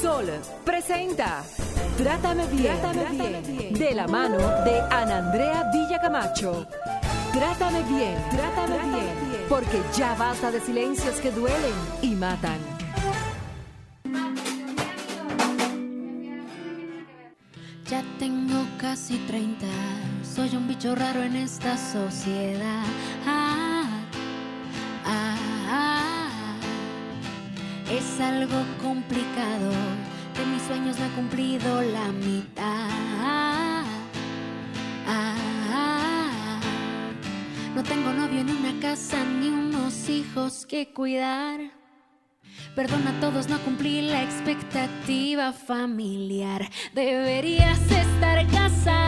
[0.00, 0.26] Sol
[0.64, 1.42] presenta
[1.96, 2.76] Trátame bien,
[3.46, 6.66] bien, de la mano de Ana Andrea Villacamacho.
[7.32, 11.72] Trátame bien, trátame, bien, porque ya basta de silencios que duelen
[12.02, 12.58] y matan.
[17.88, 19.66] Ya tengo casi 30,
[20.34, 22.84] soy un bicho raro en esta sociedad.
[28.16, 29.70] Es algo complicado
[30.38, 33.84] de mis sueños no he cumplido la mitad.
[37.74, 41.60] No tengo novio ni una casa ni unos hijos que cuidar.
[42.74, 46.70] Perdona a todos, no cumplí la expectativa familiar.
[46.94, 49.05] Deberías estar casada,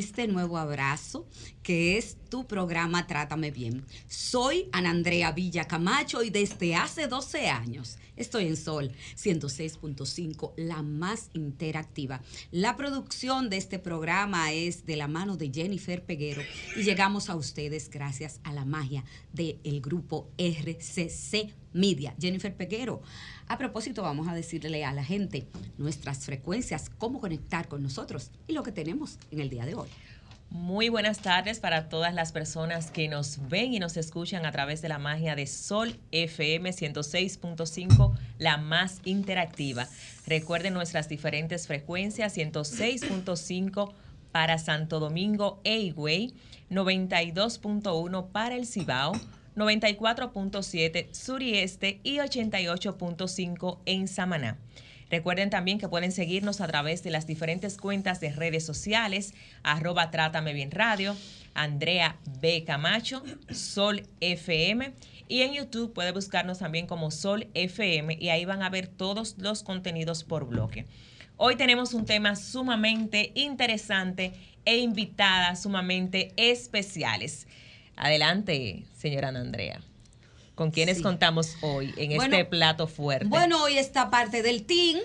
[0.00, 1.28] este nuevo abrazo,
[1.62, 3.84] que es tu programa Trátame Bien.
[4.08, 10.82] Soy Ana Andrea Villa Camacho y desde hace 12 años estoy en Sol 106.5, la
[10.82, 12.22] más interactiva.
[12.50, 16.42] La producción de este programa es de la mano de Jennifer Peguero
[16.76, 22.14] y llegamos a ustedes gracias a la magia del grupo RCC Media.
[22.18, 23.02] Jennifer Peguero
[23.50, 28.52] a propósito, vamos a decirle a la gente nuestras frecuencias, cómo conectar con nosotros y
[28.52, 29.88] lo que tenemos en el día de hoy.
[30.50, 34.82] Muy buenas tardes para todas las personas que nos ven y nos escuchan a través
[34.82, 39.88] de la magia de Sol FM 106.5, la más interactiva.
[40.28, 43.92] Recuerden nuestras diferentes frecuencias 106.5
[44.30, 45.92] para Santo Domingo e
[46.70, 49.12] 92.1 para el Cibao,
[49.60, 54.58] 94.7 sur y este y 88.5 en Samaná.
[55.10, 60.10] Recuerden también que pueden seguirnos a través de las diferentes cuentas de redes sociales, arroba
[60.10, 61.16] Trátame Bien Radio,
[61.52, 62.64] Andrea B.
[62.64, 64.92] Camacho, Sol FM.
[65.26, 69.36] Y en YouTube puede buscarnos también como Sol FM y ahí van a ver todos
[69.38, 70.86] los contenidos por bloque.
[71.36, 74.32] Hoy tenemos un tema sumamente interesante
[74.64, 77.46] e invitadas sumamente especiales.
[78.00, 79.82] Adelante, señora Andrea.
[80.54, 83.26] ¿Con quiénes contamos hoy en este plato fuerte?
[83.28, 84.98] Bueno, hoy está parte del team.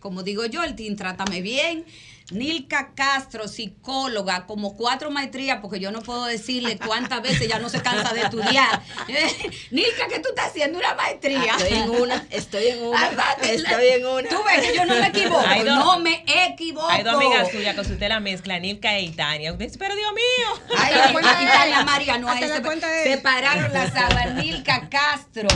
[0.00, 1.84] Como digo yo, el team Trátame Bien.
[2.30, 7.70] Nilka Castro, psicóloga, como cuatro maestrías, porque yo no puedo decirle cuántas veces ya no
[7.70, 8.82] se cansa de estudiar.
[9.70, 10.78] Nilka, ¿qué tú estás haciendo?
[10.78, 11.56] ¿Una maestría?
[11.56, 13.08] Estoy en una, estoy en una,
[13.42, 14.28] estoy en una.
[14.28, 16.88] Tú ves que yo no me equivoco, no me equivoco.
[16.90, 19.52] Hay dos amigas suyas que usted la mezcla, Nilka e Itania.
[19.52, 20.76] Usted dice, pero Dios mío.
[20.78, 22.48] Ay, la cuenta Itania, María, no, se,
[23.04, 24.34] separaron las aguas.
[24.34, 25.48] Nilka Castro.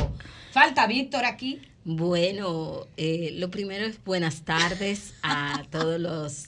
[0.53, 1.61] Falta Víctor aquí.
[1.85, 6.45] Bueno, eh, lo primero es buenas tardes a todos los,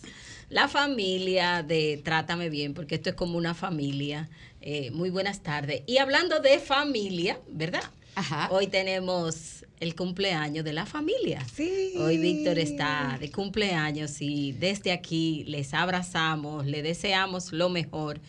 [0.49, 4.29] la familia de Trátame Bien, porque esto es como una familia.
[4.61, 5.83] Eh, muy buenas tardes.
[5.87, 7.83] Y hablando de familia, ¿verdad?
[8.15, 8.49] Ajá.
[8.51, 11.45] Hoy tenemos el cumpleaños de la familia.
[11.55, 11.95] Sí.
[11.99, 18.21] Hoy Víctor está de cumpleaños y desde aquí les abrazamos, le deseamos lo mejor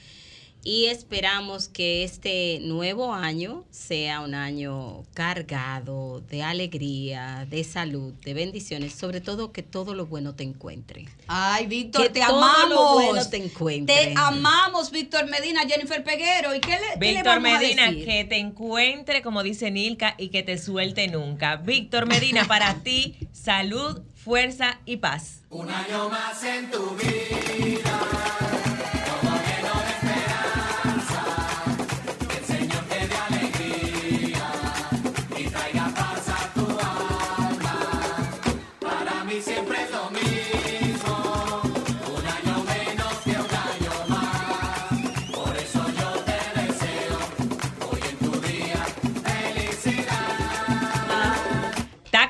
[0.66, 8.34] y esperamos que este nuevo año sea un año cargado de alegría, de salud, de
[8.34, 11.06] bendiciones, sobre todo que todo lo bueno te encuentre.
[11.28, 12.70] Ay, Víctor, te todo amamos.
[12.70, 13.96] Lo bueno te encuentre.
[14.08, 16.56] Te amamos, Víctor Medina, Jennifer Peguero.
[16.56, 21.08] ¿Y qué le, Víctor Medina, que te encuentre, como dice Nilka, y que te suelte
[21.08, 21.58] nunca.
[21.58, 25.44] Víctor Medina, para ti, salud, fuerza y paz.
[25.52, 28.65] Un año más en tu vida.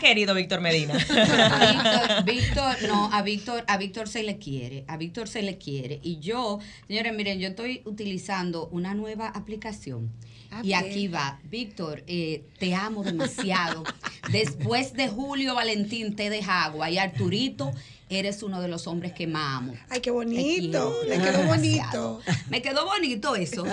[0.06, 0.94] Querido Víctor Medina?
[0.94, 5.58] A Víctor, Víctor, no, a Víctor, a Víctor se le quiere, a Víctor se le
[5.58, 6.00] quiere.
[6.04, 10.12] Y yo, señores, miren, yo estoy utilizando una nueva aplicación.
[10.52, 13.84] A y aquí va, Víctor, eh, te amo demasiado.
[14.32, 17.72] Después de Julio Valentín te deja agua y Arturito,
[18.08, 19.74] eres uno de los hombres que más amo.
[19.90, 20.94] Ay, qué bonito.
[21.08, 22.22] Le quedó bonito.
[22.50, 23.66] Me quedó bonito eso.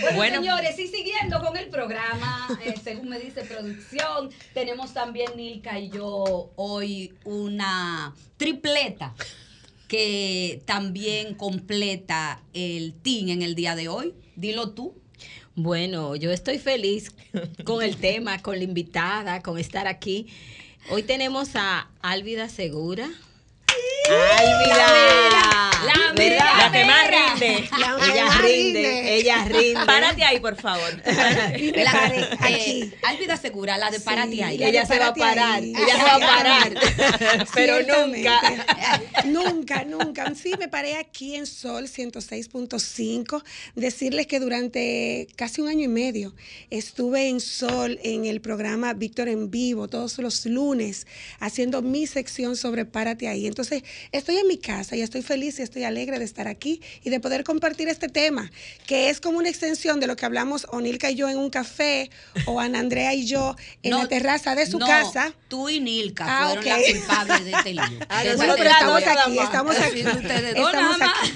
[0.00, 0.36] Bueno, Bueno.
[0.40, 5.90] señores, y siguiendo con el programa, eh, según me dice producción, tenemos también Nilka y
[5.90, 9.14] yo hoy una tripleta
[9.88, 14.14] que también completa el team en el día de hoy.
[14.34, 14.94] Dilo tú.
[15.54, 17.12] Bueno, yo estoy feliz
[17.64, 20.26] con el tema, con la invitada, con estar aquí.
[20.90, 23.08] Hoy tenemos a Álvida Segura.
[24.08, 26.14] La ¿verdad?
[26.16, 27.68] mera, La que más rinde.
[27.78, 29.16] La Ella más rinde, rinde.
[29.16, 29.86] ella rinde.
[29.86, 31.02] Párate ahí, por favor.
[31.04, 32.92] La- eh.
[33.02, 34.62] Álvida Segura, la de Sí, Párate ahí.
[34.62, 35.72] Ella se va a parar, ahí.
[35.76, 36.74] ella se va a parar.
[37.54, 38.40] Pero nunca.
[39.26, 40.34] Nunca, nunca.
[40.34, 43.42] Sí, me paré aquí en Sol 106.5.
[43.74, 46.34] Decirles que durante casi un año y medio
[46.70, 51.06] estuve en Sol en el programa Víctor en Vivo todos los lunes
[51.40, 53.46] haciendo mi sección sobre Párate ahí.
[53.46, 53.82] Entonces,
[54.12, 57.20] estoy en mi casa y estoy feliz y estoy alegre de estar aquí y de
[57.20, 58.50] poder compartir este tema,
[58.86, 62.10] que es como una extensión de lo que hablamos Onilka y yo en un café
[62.46, 65.32] o Ana Andrea y yo en No, la terraza de su no, casa.
[65.48, 66.66] Tú y Nilka Ah, fueron ok.
[66.66, 67.82] las culpables de este lío.
[68.08, 70.00] Ah, Bueno, ese pero estamos aquí, estamos aquí.
[70.02, 71.32] Sí, ustedes dos Estamos aquí.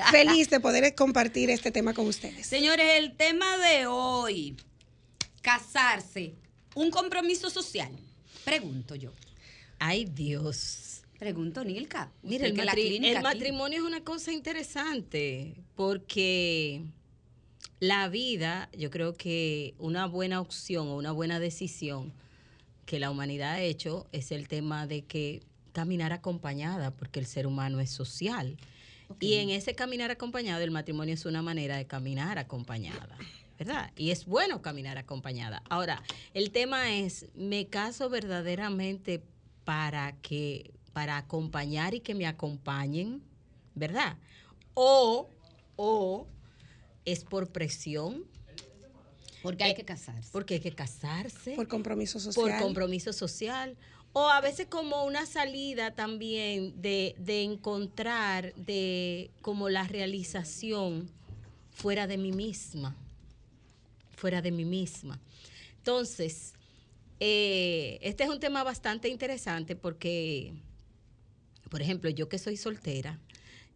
[0.10, 2.46] Feliz de poder compartir este tema con ustedes.
[2.46, 4.56] Señores, el tema de hoy,
[5.42, 6.34] casarse,
[6.74, 7.90] un compromiso social.
[8.44, 9.12] Pregunto yo.
[9.78, 10.89] Ay, Dios.
[11.20, 12.10] Pregunto, Nilka.
[12.22, 13.22] Mira, usted el, matri- aquí.
[13.22, 16.82] matrimonio es una cosa interesante porque
[17.78, 22.12] la vida, yo creo que una buena opción o una buena decisión
[22.86, 27.46] que la humanidad ha hecho es el tema de que caminar acompañada, porque el ser
[27.46, 28.56] humano es social.
[29.20, 33.16] Y en ese caminar acompañado, el matrimonio es una manera de caminar acompañada.
[33.58, 33.92] ¿Verdad?
[33.94, 35.62] Y es bueno caminar acompañada.
[35.68, 36.02] Ahora,
[36.32, 39.22] el tema es, ¿me caso verdaderamente
[39.64, 43.22] para que, para acompañar y que me acompañen?
[43.74, 44.18] ¿Verdad?
[44.74, 45.30] O,
[45.76, 46.26] o
[47.06, 48.26] es por presión,
[49.42, 50.28] Porque hay que casarse.
[50.30, 52.50] porque hay que casarse Por compromiso social.
[52.58, 53.78] por compromiso social
[54.12, 61.10] o a veces como una salida también de, de encontrar de como la realización
[61.70, 62.94] fuera de mí misma
[64.16, 65.18] fuera de mí misma
[65.78, 66.52] entonces
[67.20, 70.52] eh, este es un tema bastante interesante porque
[71.70, 73.18] por ejemplo yo que soy soltera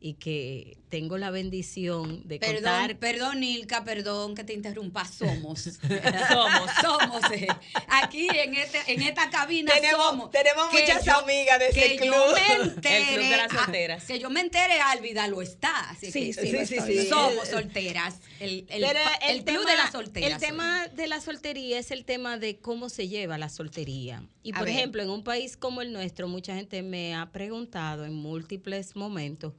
[0.01, 5.05] y que tengo la bendición de Perdón, contar perdón, Nilka, perdón que te interrumpa.
[5.07, 5.61] Somos.
[6.29, 6.71] Somos.
[6.83, 7.33] somos.
[7.33, 7.49] eh.
[7.89, 10.31] Aquí en, este, en esta cabina Tenemos- somos.
[10.31, 12.13] tenemos Que muchas amigas de ese club.
[12.15, 14.05] Yo me entere, El club de las ah, solteras.
[14.05, 15.91] que yo me entere, Álvida lo está.
[15.91, 17.07] Así Sí, que sí, Sí, sí, sí.
[17.09, 18.17] Somos solteras.
[18.41, 18.85] El, el,
[19.29, 20.43] el club de las solteras.
[20.43, 24.23] El tema de la soltería es el tema de cómo se lleva la soltería.
[24.43, 24.77] Y A por ver.
[24.77, 29.55] ejemplo, en un país como el nuestro, mucha gente me ha preguntado en múltiples momentos,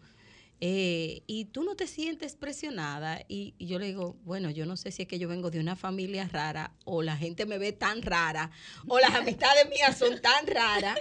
[0.61, 3.21] eh, ¿y tú no te sientes presionada?
[3.27, 5.59] Y, y yo le digo, bueno, yo no sé si es que yo vengo de
[5.59, 8.51] una familia rara o la gente me ve tan rara
[8.87, 10.97] o las amistades mías son tan raras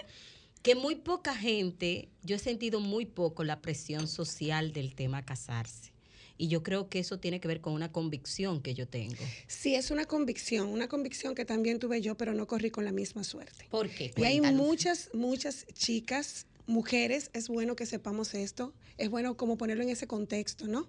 [0.64, 5.92] que muy poca gente, yo he sentido muy poco la presión social del tema casarse.
[6.38, 9.22] Y yo creo que eso tiene que ver con una convicción que yo tengo.
[9.46, 12.92] Sí, es una convicción, una convicción que también tuve yo, pero no corrí con la
[12.92, 13.66] misma suerte.
[13.70, 14.12] ¿Por qué?
[14.16, 19.82] Y hay muchas, muchas chicas, mujeres, es bueno que sepamos esto, es bueno como ponerlo
[19.82, 20.88] en ese contexto, ¿no?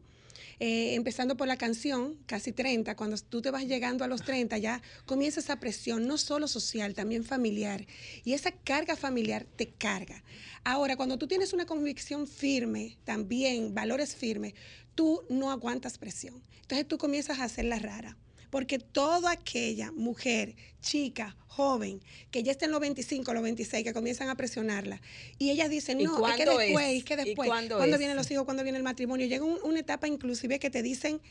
[0.60, 4.58] Eh, empezando por la canción, casi 30, cuando tú te vas llegando a los 30,
[4.58, 7.86] ya comienza esa presión, no solo social, también familiar.
[8.24, 10.24] Y esa carga familiar te carga.
[10.63, 14.53] Ahora, cuando tú tienes una convicción firme, también valores firmes,
[14.96, 16.41] tú no aguantas presión.
[16.62, 18.17] Entonces tú comienzas a hacerla rara.
[18.50, 23.94] Porque toda aquella mujer, chica, joven, que ya está en los 25, los 26, que
[23.94, 25.02] comienzan a presionarla,
[25.38, 27.04] y ellas dicen, ¿Y no, es que después, es?
[27.04, 29.80] que ¿Y después, cuándo cuando vienen los hijos, cuando viene el matrimonio, llega un- una
[29.80, 31.22] etapa inclusive que te dicen,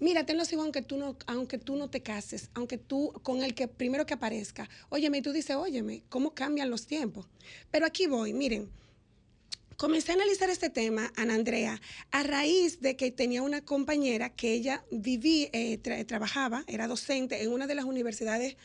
[0.00, 3.42] mira, ten los hijos aunque tú no, aunque tú no te cases, aunque tú, con
[3.42, 4.68] el que primero que aparezca.
[4.88, 7.26] Óyeme, y tú dices, óyeme, ¿cómo cambian los tiempos?
[7.70, 8.68] Pero aquí voy, miren,
[9.82, 11.80] Comencé a analizar este tema, Ana Andrea,
[12.12, 17.42] a raíz de que tenía una compañera que ella vivía, eh, tra- trabajaba, era docente
[17.42, 18.56] en una de las universidades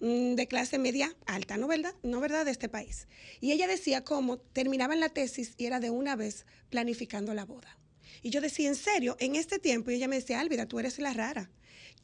[0.00, 1.94] mm, de clase media alta, ¿no verdad?
[2.02, 2.44] ¿no verdad?
[2.44, 3.06] De este país.
[3.40, 7.78] Y ella decía cómo terminaban la tesis y era de una vez planificando la boda.
[8.22, 9.16] Y yo decía, ¿en serio?
[9.20, 11.52] En este tiempo, y ella me decía, Álvida, tú eres la rara.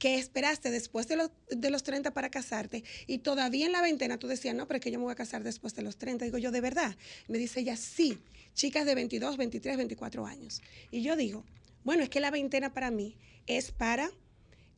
[0.00, 4.18] Que esperaste después de los, de los 30 para casarte y todavía en la veintena
[4.18, 6.24] tú decías, no, pero es que yo me voy a casar después de los 30.
[6.24, 6.96] Digo yo, ¿de verdad?
[7.28, 8.18] Me dice ella, sí,
[8.54, 10.62] chicas de 22, 23, 24 años.
[10.90, 11.44] Y yo digo,
[11.84, 14.10] bueno, es que la veintena para mí es para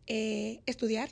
[0.09, 1.11] eh, estudiar,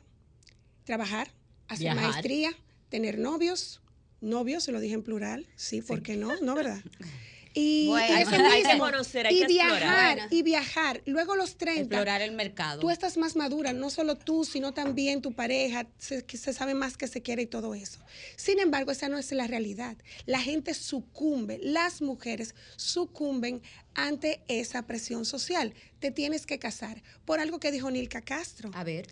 [0.82, 1.32] trabajar,
[1.68, 2.10] hacer Viajar.
[2.10, 2.50] maestría,
[2.88, 3.80] tener novios,
[4.20, 6.32] novios, se lo dije en plural, sí, ¿por qué no?
[6.42, 6.82] ¿No, verdad?
[7.52, 11.02] Y Bueno, eso hay que conocer, hay y que viajar, y viajar.
[11.06, 12.80] Luego los 30, Explorar el mercado.
[12.80, 16.96] tú estás más madura, no solo tú, sino también tu pareja, se, se sabe más
[16.96, 18.00] que se quiere y todo eso.
[18.36, 19.96] Sin embargo, esa no es la realidad.
[20.26, 23.62] La gente sucumbe, las mujeres sucumben
[23.94, 25.74] ante esa presión social.
[25.98, 27.02] Te tienes que casar.
[27.24, 28.70] Por algo que dijo Nilka Castro.
[28.74, 29.06] A ver.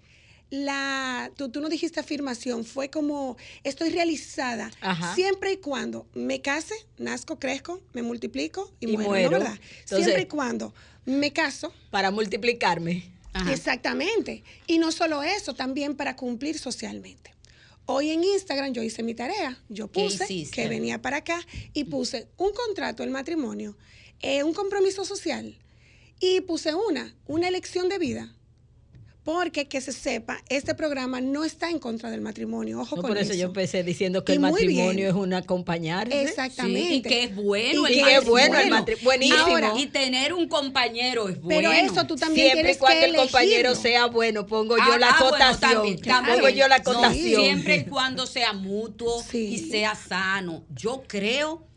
[0.50, 5.14] La, tú, tú no dijiste afirmación, fue como estoy realizada Ajá.
[5.14, 9.30] siempre y cuando me case, nazco, crezco, me multiplico y, Y muero, ¿no, muero.
[9.30, 9.60] verdad?
[9.80, 10.72] Entonces- siempre y cuando
[11.04, 13.12] me caso, Para multiplicarme.
[13.34, 13.52] Ajá.
[13.52, 14.42] Exactamente.
[14.66, 17.34] Y no solo eso, también para cumplir socialmente.
[17.84, 19.58] Hoy en Instagram yo hice mi tarea.
[19.68, 21.40] Yo ¿Qué puse que venía para acá
[21.72, 23.76] y puse un contrato, el matrimonio,
[24.20, 25.56] eh, un compromiso social
[26.20, 28.34] y puse una, una elección de vida.
[29.28, 32.80] Porque que se sepa, este programa no está en contra del matrimonio.
[32.80, 35.06] Ojo No, con por eso, yo empecé diciendo que Y el matrimonio bien.
[35.08, 36.22] es un acompañarse.
[36.22, 36.80] Exactamente.
[36.88, 38.30] Sí, y que es bueno Y el que es matrimonio.
[38.30, 39.38] bueno el matri- buenísimo.
[39.44, 41.68] Ahora, y tener un compañero es bueno.
[41.68, 44.82] Pero eso tú también Siempre y tienes cuando que el compañero sea bueno, pongo yo
[44.94, 45.72] Ah, la ah, bueno, cotación.
[45.74, 46.36] también, también.
[46.36, 47.42] Pongo yo la No, cotación.
[47.42, 49.44] siempre y cuando sea mutuo Sí.
[49.56, 50.64] y sea sano.
[50.74, 51.67] Yo creo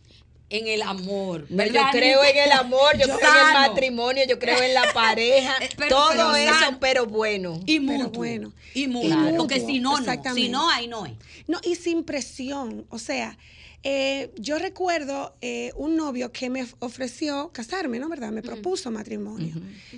[0.51, 1.47] en el amor.
[1.49, 4.61] No, yo ¿verdad, creo en el amor, yo, Yo- creo en el matrimonio, yo creo
[4.61, 6.77] en la pareja, Eh, pero- todo pero eso, sano.
[6.79, 7.59] pero bueno.
[7.65, 8.17] Y Pero mutuo.
[8.19, 8.53] bueno.
[8.73, 9.09] Y mutuo.
[9.17, 10.33] mutuo, Porque si no, no.
[10.35, 11.13] Si no, ahí no es.
[11.47, 12.85] No, y sin presión.
[12.89, 13.37] O sea,
[13.83, 18.09] eh, yo recuerdo eh, un novio que me ofreció casarme, ¿no?
[18.09, 18.31] ¿Verdad?
[18.31, 19.55] Me propuso matrimonio.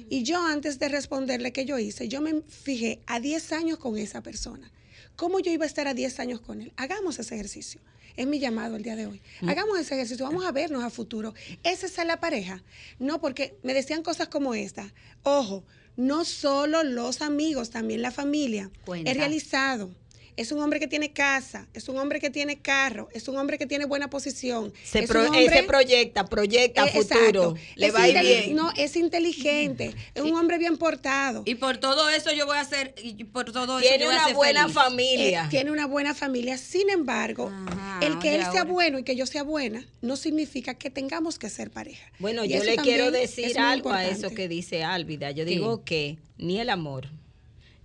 [0.09, 3.97] Y yo antes de responderle qué yo hice, yo me fijé a 10 años con
[3.97, 4.71] esa persona.
[5.15, 6.71] ¿Cómo yo iba a estar a 10 años con él?
[6.77, 7.81] Hagamos ese ejercicio.
[8.15, 9.21] Es mi llamado el día de hoy.
[9.47, 11.33] Hagamos ese ejercicio, vamos a vernos a futuro.
[11.63, 12.63] ¿Esa es la pareja?
[12.99, 14.93] No, porque me decían cosas como esta.
[15.23, 15.63] Ojo,
[15.95, 18.71] no solo los amigos, también la familia.
[18.85, 19.11] Cuenta.
[19.11, 19.91] Es realizado.
[20.35, 23.57] Es un hombre que tiene casa, es un hombre que tiene carro, es un hombre
[23.57, 24.73] que tiene buena posición.
[24.83, 27.23] Se, es pro- un hombre- se proyecta, proyecta Eh, futuro.
[27.51, 27.55] exacto.
[27.75, 28.55] Le Es va a ir bien.
[28.55, 31.43] No, es inteligente, es un hombre bien portado.
[31.45, 34.15] Y por todo eso yo voy a hacer, y por todo eso Tiene yo voy
[34.15, 34.73] a una ser buena feliz.
[34.75, 35.43] familia.
[35.45, 36.57] Eh, tiene una buena familia.
[36.57, 38.63] Sin embargo, Ajá, el que él sea ahora.
[38.65, 42.11] bueno y que yo sea buena no significa que tengamos que ser pareja.
[42.19, 45.31] Bueno, Y yo le quiero decir algo a eso que dice Álvida.
[45.31, 47.07] Yo digo que ni el amor,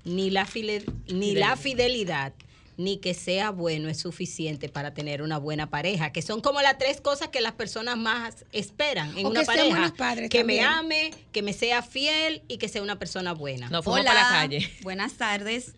[0.09, 2.33] ni la, file- ni la fidelidad,
[2.77, 6.79] ni que sea bueno es suficiente para tener una buena pareja, que son como las
[6.79, 9.69] tres cosas que las personas más esperan en O una que pareja.
[9.69, 13.67] buenos padres que me ame, que me sea fiel y que sea una persona buena.
[13.69, 14.05] Fuimos Hola.
[14.13, 14.71] para la calle.
[14.83, 15.75] Buenas tardes.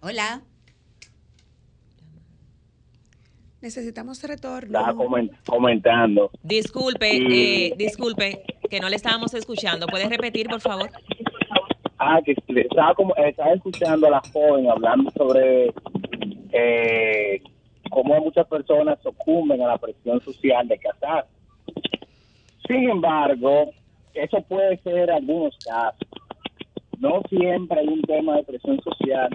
[0.00, 0.42] Hola.
[3.60, 4.78] Necesitamos retorno.
[4.78, 6.30] estaba comen- comentando.
[6.42, 7.16] Disculpe,
[7.68, 9.86] eh, disculpe, que no le estábamos escuchando.
[9.86, 10.90] ¿Puedes repetir, por favor?
[12.08, 15.74] Ah, que estaba, como, estaba escuchando a la joven hablando sobre
[16.52, 17.42] eh,
[17.90, 21.26] cómo muchas personas sucumben a la presión social de casar.
[22.68, 23.72] Sin embargo,
[24.14, 26.08] eso puede ser algunos casos.
[27.00, 29.28] No siempre hay un tema de presión social,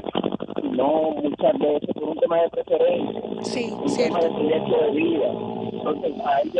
[0.61, 3.21] sino muchas veces por un tema de preferencia.
[3.41, 5.27] Sí, un tema de proyecto de vida.
[5.73, 6.51] Entonces, ahí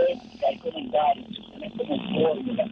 [0.45, 1.27] hay, comentarios
[1.77, 2.65] como fórmula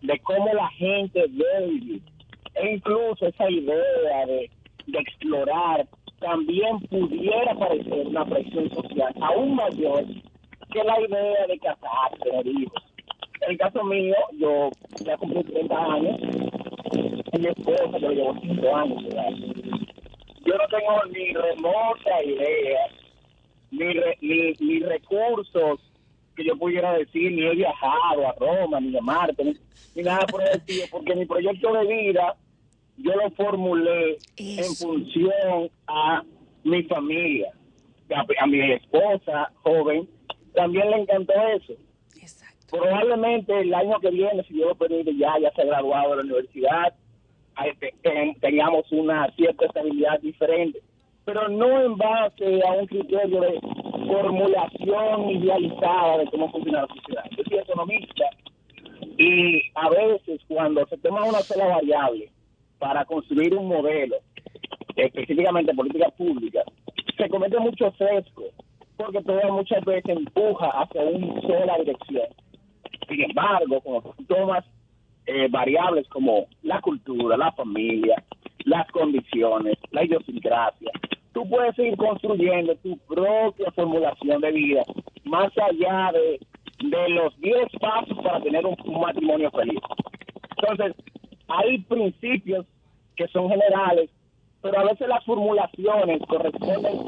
[0.00, 2.15] de cómo la gente debe vivir.
[2.56, 4.50] E incluso esa idea de,
[4.92, 5.86] explorar
[6.20, 10.04] también pudiera parecer una presión social aún mayor
[10.72, 12.82] que la idea de casarse, tener hijos.
[13.42, 14.70] En el caso mío, yo
[15.04, 16.20] ya cumplí 30 años
[17.32, 19.02] y mi esposa yo llevo 5 años.
[20.44, 22.86] Yo no tengo ni remota idea
[23.72, 25.80] ni, re- ni, ni recursos
[26.36, 29.56] que yo pudiera decir, ni he viajado a Roma, ni a Marte, ni,
[29.94, 32.36] ni nada por el estilo, porque mi proyecto de vida
[32.98, 36.22] yo lo formulé en función a
[36.64, 37.52] mi familia,
[38.14, 40.08] a, a mi esposa joven,
[40.54, 41.74] también le encantó eso.
[42.20, 42.76] Exacto.
[42.78, 46.16] Probablemente el año que viene, si Dios lo permite, ya, ya se ha graduado de
[46.16, 46.94] la universidad,
[47.54, 50.80] ahí te- ten- teníamos una cierta estabilidad diferente,
[51.24, 53.60] pero no en base a un criterio de
[54.08, 57.24] formulación idealizada de cómo funciona la sociedad.
[57.36, 58.24] Yo soy economista
[59.18, 62.30] y a veces cuando se toma una sola variable
[62.78, 64.16] para construir un modelo,
[64.96, 66.62] específicamente política pública,
[67.16, 68.44] se comete mucho sesgo,
[68.96, 72.26] porque todo muchas veces empuja hacia una sola dirección.
[73.08, 74.64] Sin embargo, cuando tomas
[75.26, 78.22] eh, variables como la cultura, la familia,
[78.64, 80.90] las condiciones, la idiosincrasia.
[81.32, 84.82] Tú puedes ir construyendo tu propia formulación de vida
[85.24, 86.40] más allá de,
[86.88, 89.80] de los 10 pasos para tener un, un matrimonio feliz.
[90.58, 90.94] Entonces,
[91.48, 92.66] hay principios
[93.16, 94.10] que son generales,
[94.62, 96.98] pero a veces las formulaciones corresponden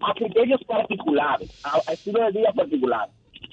[0.00, 3.08] a criterios particulares, a, estilo de vida particular.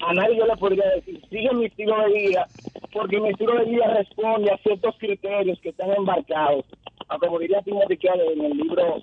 [0.06, 2.48] A nadie yo le podría decir, sigue mi estilo de vida,
[2.92, 6.64] porque mi estilo de vida responde a ciertos criterios que están embarcados,
[7.08, 9.00] a como diría Timothy en el libro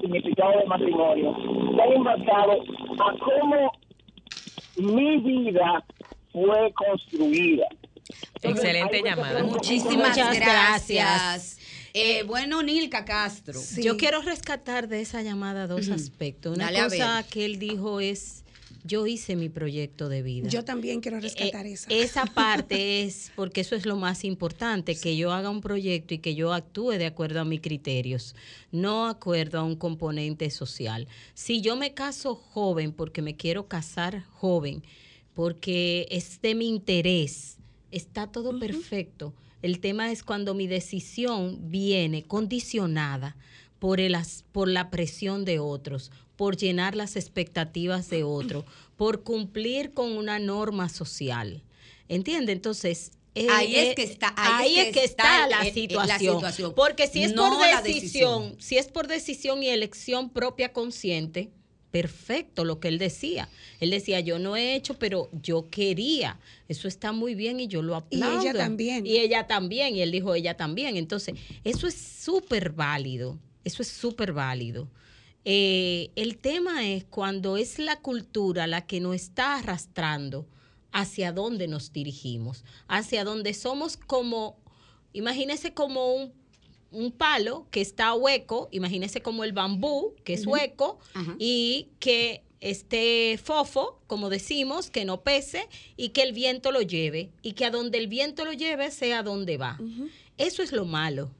[0.00, 1.36] Significado de Matrimonio,
[1.70, 2.58] están embarcados
[2.98, 3.72] a cómo
[4.76, 5.84] mi vida
[6.32, 7.66] fue construida.
[8.42, 9.42] Excelente llamada.
[9.44, 10.88] Muchísimas Muchas gracias.
[10.88, 11.58] gracias.
[11.94, 13.58] Eh, bueno, Nilka Castro.
[13.60, 13.82] Sí.
[13.82, 16.54] Yo quiero rescatar de esa llamada dos aspectos.
[16.56, 18.44] Una Dale cosa que él dijo es,
[18.84, 20.48] yo hice mi proyecto de vida.
[20.50, 21.86] Yo también quiero rescatar Eh, eso.
[21.88, 26.18] Esa parte es, porque eso es lo más importante, que yo haga un proyecto y
[26.18, 28.34] que yo actúe de acuerdo a mis criterios,
[28.72, 31.08] no acuerdo a un componente social.
[31.32, 34.82] Si yo me caso joven, porque me quiero casar joven,
[35.32, 37.56] porque es de mi interés,
[37.90, 39.34] está todo perfecto.
[39.62, 43.36] El tema es cuando mi decisión viene condicionada
[43.78, 48.64] por, el, as- por la presión de otros, por llenar las expectativas de otros,
[48.96, 51.62] por cumplir con una norma social.
[52.08, 52.52] ¿Entiende?
[52.52, 53.12] Entonces...
[53.34, 56.18] eh, Ahí es eh, que está- ahí es que está, está la, el- el- la
[56.18, 56.74] situación.
[56.74, 58.56] Porque si es No por decisión.
[58.58, 61.50] si es por decisión y elección propia consciente,
[61.90, 63.48] perfecto lo que él decía.
[63.80, 66.38] Él decía, yo no he hecho, pero yo quería.
[66.68, 68.58] Eso está muy bien y yo lo Y ella aplaudo.
[68.58, 69.06] también.
[69.06, 69.96] Y ella también.
[69.96, 70.96] Y él dijo, ella también.
[70.96, 73.38] Entonces, eso es súper válido.
[73.64, 74.88] Eso es súper válido.
[75.44, 80.46] Eh, el tema es cuando es la cultura la que nos está arrastrando
[80.92, 84.58] hacia dónde nos dirigimos, hacia donde somos como,
[85.12, 86.32] imagínese como un,
[86.90, 90.98] un palo que está hueco, imagínese como el bambú que es hueco
[91.38, 97.30] y que esté fofo, como decimos, que no pese y que el viento lo lleve
[97.42, 99.78] y que a donde el viento lo lleve sea donde va.
[100.38, 101.30] Eso es lo malo.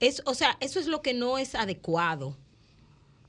[0.00, 2.36] Es, o sea, eso es lo que no es adecuado.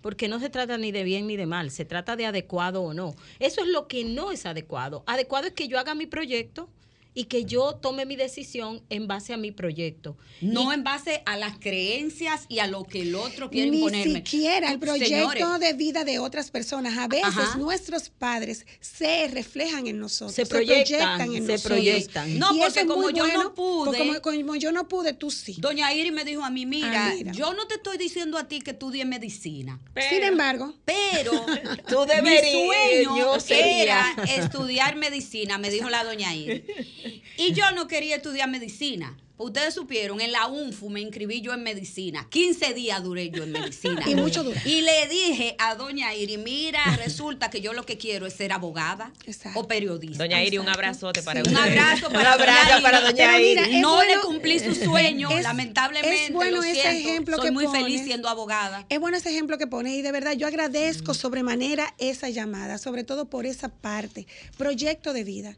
[0.02, 2.94] Porque no se trata ni de bien ni de mal, se trata de adecuado o
[2.94, 3.16] no.
[3.40, 5.04] Eso es lo que no es adecuado.
[5.06, 6.70] Adecuado es que yo haga mi proyecto
[7.14, 10.16] y que yo tome mi decisión en base a mi proyecto.
[10.42, 13.78] No Y- en base a las creencias y a lo que el otro quiere Ni
[13.78, 14.16] imponerme.
[14.16, 16.98] siquiera el proyecto Señores, de vida de otras personas.
[16.98, 17.58] A veces Ajá.
[17.58, 20.36] nuestros padres se reflejan en nosotros.
[20.36, 21.62] Se proyectan, en se nosotros.
[21.64, 22.40] proyectan.
[22.40, 25.56] No, Y porque como yo no bueno, pude- Como, como yo no pude, tú sí.
[25.60, 27.32] Doña Iri me dijo a mí, mira, Ah, mira.
[27.34, 31.32] yo no te estoy diciendo a ti que estudies medicina, Sin embargo, pero
[31.88, 33.84] Tú mi deberías, sueño yo sería.
[33.84, 36.64] era estudiar medicina, me dijo la doña Iri.
[37.38, 39.18] Y yo no quería estudiar medicina.
[39.42, 42.28] Ustedes supieron, en la UNFU me inscribí yo en medicina.
[42.30, 44.02] 15 días duré yo en medicina.
[44.06, 44.60] Y mucho duró.
[44.66, 48.52] Y le dije a doña Iri, mira, resulta que yo lo que quiero es ser
[48.52, 49.58] abogada Exacto.
[49.62, 50.18] o periodista.
[50.26, 51.50] Doña Iri, un abrazote para Sí.
[51.52, 51.70] Un usted.
[51.72, 52.84] abrazo para Un abrazo doña Iri.
[52.84, 53.80] para doña mira, Iri.
[53.80, 56.26] No bueno- le cumplí su sueño, es- lamentablemente.
[56.26, 57.10] es bueno lo ese siento.
[57.10, 57.82] ejemplo Soy que muy pones.
[57.84, 58.86] feliz siendo abogada.
[58.90, 63.06] Es bueno ese ejemplo que pones y de verdad yo agradezco sobremanera esa llamada, sobre
[63.06, 65.56] todo por esa parte, proyecto de vida.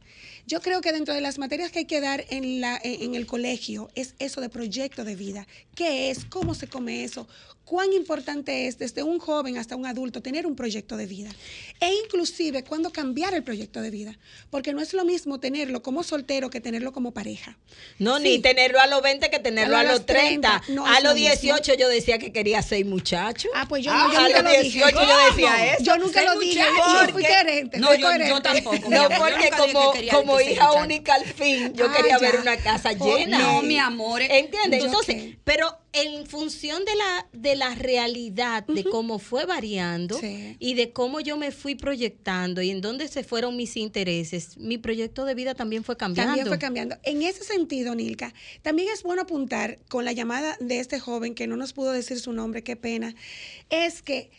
[0.47, 3.25] Yo creo que dentro de las materias que hay que dar en, la, en, el
[3.25, 5.47] colegio es eso de proyecto de vida.
[5.75, 6.25] ¿Qué es?
[6.25, 7.27] ¿Cómo se come eso?
[7.65, 11.29] ¿Cuán importante es desde un joven hasta un adulto tener un proyecto de vida?
[11.79, 14.17] E inclusive cuándo cambiar el proyecto de vida.
[14.49, 17.57] Porque no es lo mismo tenerlo como soltero que tenerlo como pareja.
[17.97, 18.23] No, Sí.
[18.23, 20.59] ni tenerlo a los 20 que tenerlo A a los los 30.
[20.59, 21.29] 30, no a los lo mismo.
[21.29, 23.49] 18 yo decía que quería seis muchachos.
[23.55, 24.79] Ah, pues yo, Ah, no, yo a nunca los lo dije.
[24.79, 25.83] 18 yo decía eso.
[25.85, 26.59] Yo nunca lo dije.
[26.59, 27.77] Yo fui coherente.
[27.79, 28.89] No, fui yo- tampoco.
[28.89, 30.83] No, porque como, que como hija muchacho.
[30.83, 32.19] única al fin, yo Ah, quería ya.
[32.19, 33.37] ver una casa Oh, llena.
[33.37, 34.21] No, mi amor.
[34.23, 34.83] ¿Entiendes?
[34.83, 40.55] Entonces- Entonces, pero en función de la, de la realidad, de cómo fue variando Sí.
[40.59, 44.77] y de cómo yo me fui proyectando y en dónde se fueron mis intereses, mi
[44.77, 46.29] proyecto de vida también fue cambiando.
[46.31, 46.95] También fue cambiando.
[47.03, 51.47] En ese sentido, Nilka, también es bueno apuntar con la llamada de este joven que
[51.47, 53.13] no nos pudo decir su nombre, qué pena,
[53.69, 54.31] es que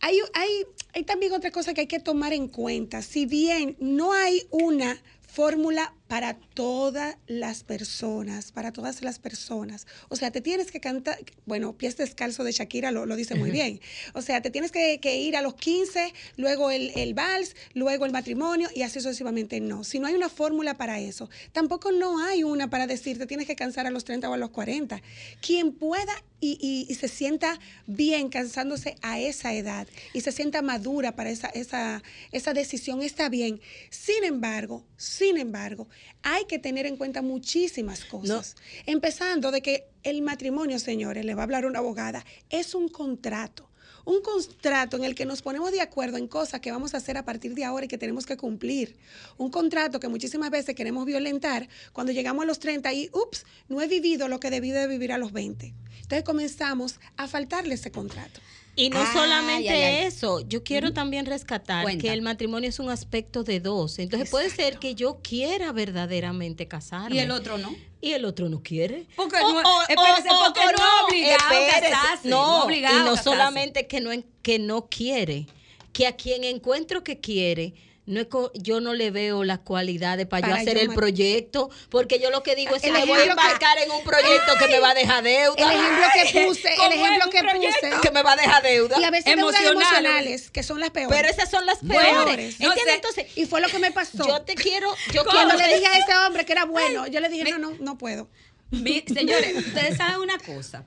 [0.00, 0.48] hay, hay,
[0.94, 3.02] hay también otra cosa que hay que tomar en cuenta.
[3.02, 9.86] Si bien no hay una fórmula para todas las personas, para todas las personas.
[10.08, 13.50] O sea, te tienes que cantar, bueno, pies descalzo de Shakira lo, lo dice muy
[13.50, 13.80] bien.
[14.14, 18.04] O sea, te tienes que, que ir a los 15, luego el, el vals, luego
[18.06, 19.60] el matrimonio y así sucesivamente.
[19.60, 23.26] No, si no hay una fórmula para eso, tampoco no hay una para decir te
[23.26, 25.02] tienes que cansar a los 30 o a los 40.
[25.40, 30.60] Quien pueda y, y- y se sienta bien cansándose a esa edad y se sienta
[30.62, 33.60] madura para esa, esa, esa decisión, está bien.
[33.90, 35.88] Sin embargo, sin embargo,
[36.22, 38.56] hay que tener en cuenta muchísimas cosas.
[38.86, 43.68] Empezando de que El matrimonio, señores, le va a hablar una abogada, es un contrato.
[44.04, 47.16] Un contrato en el que nos ponemos de acuerdo en cosas que vamos a hacer
[47.16, 48.96] a partir de ahora y que tenemos que cumplir.
[49.36, 53.82] Un contrato que muchísimas veces queremos violentar cuando llegamos a los 30 y, ups, no
[53.82, 55.74] he vivido lo que debí de vivir a los 20.
[56.02, 58.40] Entonces comenzamos a faltarle ese contrato.
[58.78, 60.06] Y no solamente ay, ay.
[60.06, 62.02] eso, yo quiero también rescatar Cuenta.
[62.02, 63.98] que el matrimonio es un aspecto de dos.
[63.98, 67.16] Entonces puede ser que yo quiera verdaderamente casarme.
[67.16, 67.74] Y el otro no.
[68.02, 69.06] Y el otro no quiere.
[69.16, 71.90] Porque no- espérese, porque no es obligado espérese.
[71.90, 73.24] casarse, No, no obligado y no casarse.
[73.30, 74.10] solamente que no,
[74.42, 75.46] que no quiere,
[75.94, 77.72] que a quien encuentro que quiere,
[78.06, 81.70] no es co- yo no le veo las cualidades para, yo hacer yo el proyecto,
[81.90, 84.52] porque yo lo que digo es que me voy a que- embarcar en un proyecto
[84.58, 85.54] que me va a dejar deuda.
[85.56, 87.90] El ejemplo que puse, el ¿cómo ejemplo que puse.
[88.02, 89.00] que me va a dejar deuda.
[89.00, 89.88] Y a veces deudas Emocionales.
[89.90, 91.16] emocionales, que son las peores.
[91.16, 92.60] Pero esas son las Bueno, peores.
[92.60, 92.84] no ¿Entiendes?
[92.84, 92.94] sé.
[92.94, 94.26] Entonces, y fue lo que me pasó.
[94.26, 97.28] yo te quiero, yo Cuando le dije a ese hombre que era bueno, yo le
[97.28, 98.28] dije, no, no, no puedo.
[98.70, 100.84] Mi- señores, ustedes saben una cosa.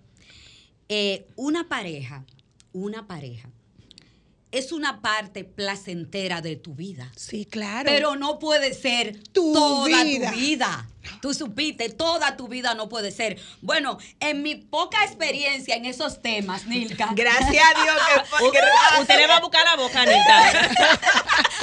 [0.87, 2.23] Eh, una pareja,
[2.73, 3.49] una pareja,
[4.51, 7.11] es una parte placentera de tu vida.
[7.15, 7.89] Sí, claro.
[7.91, 10.31] Pero no puede ser Tu toda vida.
[10.31, 10.87] tu vida.
[11.21, 13.39] Tú supiste, toda tu vida no puede ser.
[13.61, 17.09] Bueno, en mi poca experiencia en esos temas, Nilka.
[17.15, 17.95] Gracias a Dios
[18.37, 20.69] que U- Usted le va a buscar la boca, Anita.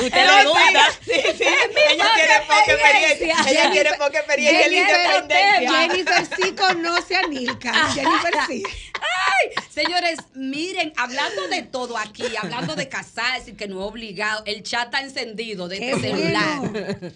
[0.02, 0.90] Usted le gusta.
[1.04, 3.36] Sí, sí, ella tiene poca experiencia.
[3.50, 5.80] Ella tiene poca experiencia en la Jennifer, independencia.
[5.80, 7.72] Jennifer sí conoce a Nilka.
[7.92, 8.62] Jennifer sí.
[9.00, 14.62] Ay, señores, miren, hablando de todo aquí, hablando de casarse, que no es obligado, el
[14.62, 16.58] chat está encendido de este celular.
[16.60, 17.14] bueno.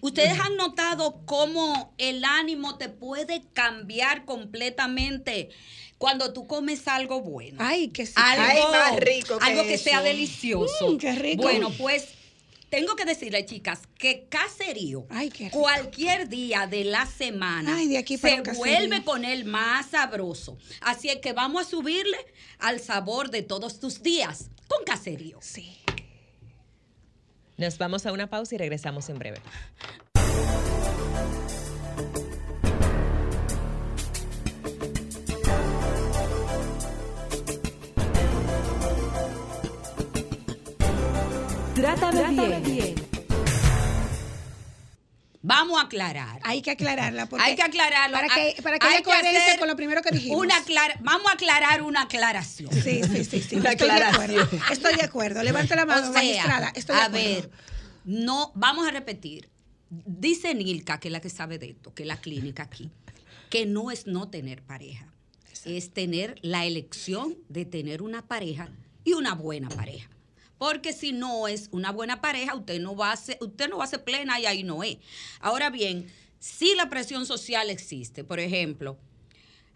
[0.00, 5.50] Ustedes han notado cómo el ánimo te puede cambiar completamente
[5.98, 7.58] cuando tú comes algo bueno.
[7.60, 8.14] Ay, que sí.
[8.16, 10.92] algo, Ay, más rico que algo que sea delicioso.
[10.92, 11.42] Mm, qué rico.
[11.42, 12.17] Bueno, pues
[12.68, 15.60] tengo que decirle, chicas, que caserío, Ay, qué rico.
[15.60, 20.58] cualquier día de la semana, Ay, de aquí para se vuelve con él más sabroso.
[20.80, 22.18] Así es que vamos a subirle
[22.58, 25.38] al sabor de todos tus días con caserío.
[25.40, 25.78] Sí.
[27.56, 29.40] Nos vamos a una pausa y regresamos en breve.
[41.78, 42.94] Trátame, bien.
[45.42, 46.40] Vamos a aclarar.
[46.42, 47.26] Hay que aclararla.
[47.26, 48.14] Porque Hay que aclararlo.
[48.16, 50.40] Para que, Hay- para que hay haya coherencia con lo primero que dijimos.
[50.40, 50.56] Una
[51.00, 52.72] vamos a aclarar una aclaración.
[52.72, 53.56] Sí, sí, sí, sí.
[53.56, 54.48] Una Estoy de acuerdo.
[54.72, 55.42] Estoy de acuerdo.
[55.44, 56.72] Levanta la mano, O sea, magistrada.
[56.74, 57.26] Estoy de a acuerdo.
[57.42, 57.50] ver,
[58.04, 59.48] no, vamos a repetir.
[59.88, 62.90] Dice Nilka, que es la que sabe de esto, que es la clínica aquí,
[63.50, 65.06] que no es no tener pareja,
[65.64, 68.68] es tener la elección de tener una pareja
[69.04, 70.08] y una buena pareja.
[70.58, 73.84] Porque si no es una buena pareja, usted no va a ser, usted no va
[73.84, 74.98] a ser plena y ahí no es.
[75.40, 78.98] Ahora bien, si la presión social existe, por ejemplo,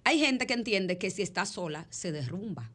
[0.05, 2.71] hay gente que entiende que si está sola se derrumba.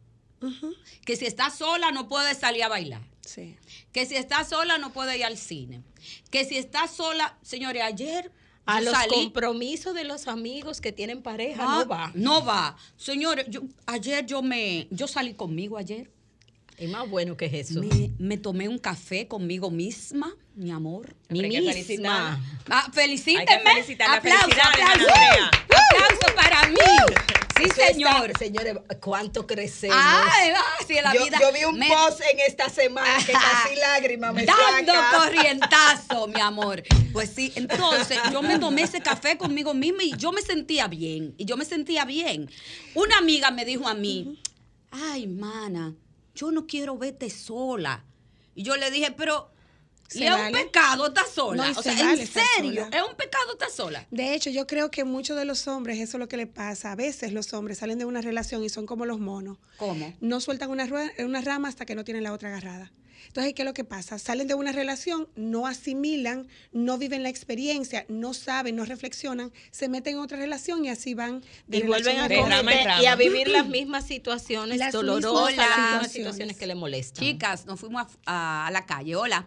[1.03, 3.01] Que si está sola no puede salir a bailar.
[3.21, 3.57] Sí.
[3.91, 5.81] Que si está sola no puede ir al cine.
[6.29, 8.31] Que si está sola, señores, ayer
[8.67, 12.11] A los salí- compromisos de los amigos que tienen pareja, Ah, no va.
[12.13, 12.77] No va.
[12.97, 16.11] Señores, yo, ayer yo me, yo salí conmigo ayer.
[16.77, 17.81] Es más bueno que eso.
[17.81, 21.15] Me, me tomé un café conmigo misma, mi amor.
[21.29, 22.39] Mi misma.
[22.69, 23.45] Ah, felicíteme.
[23.55, 24.91] Aplauso, aplauso.
[24.91, 25.51] Andrea.
[25.65, 26.75] Aplauso para mí.
[27.57, 28.31] Sí, Eso está- señor.
[28.37, 29.97] señores, ¿cuánto crecemos?
[29.99, 31.39] Ay, ah, sí, la yo, vida.
[31.41, 35.17] yo vi un me- post en esta semana que casi lágrimas me Dando saca.
[35.17, 36.83] corrientazo, mi amor.
[37.11, 41.33] Pues sí, entonces yo me tomé ese café conmigo misma y yo me sentía bien.
[41.39, 42.51] Y yo me sentía bien.
[42.93, 44.39] Una amiga me dijo a mí,
[44.91, 45.95] ay, mana,
[46.37, 48.05] yo no quiero verte sola.
[48.55, 49.49] Y yo le dije, pero
[50.07, 51.65] Se ¿y es un pecado estar sola?
[51.71, 52.97] No, o se sea, vale en serio, sola.
[52.97, 54.07] es un pecado estar sola.
[54.09, 56.93] De hecho, yo creo que muchos de los hombres, eso es lo que le pasa.
[56.93, 59.57] A veces los hombres salen de una relación y son como los monos.
[59.77, 60.13] ¿Cómo?
[60.21, 60.87] No sueltan una,
[61.19, 62.91] una rama hasta que no tienen la otra agarrada.
[63.27, 64.17] Entonces, ¿qué es lo que pasa?
[64.19, 69.89] Salen de una relación, no asimilan, no viven la experiencia, no saben, no reflexionan, se
[69.89, 73.67] meten en otra relación y así van de y vuelven a y a vivir las
[73.67, 76.11] mismas situaciones Las dolorosas, mismas las mismas situaciones.
[76.13, 77.23] situaciones que le molestan.
[77.23, 79.15] Chicas, nos fuimos a, a- a la calle.
[79.17, 79.45] Hola.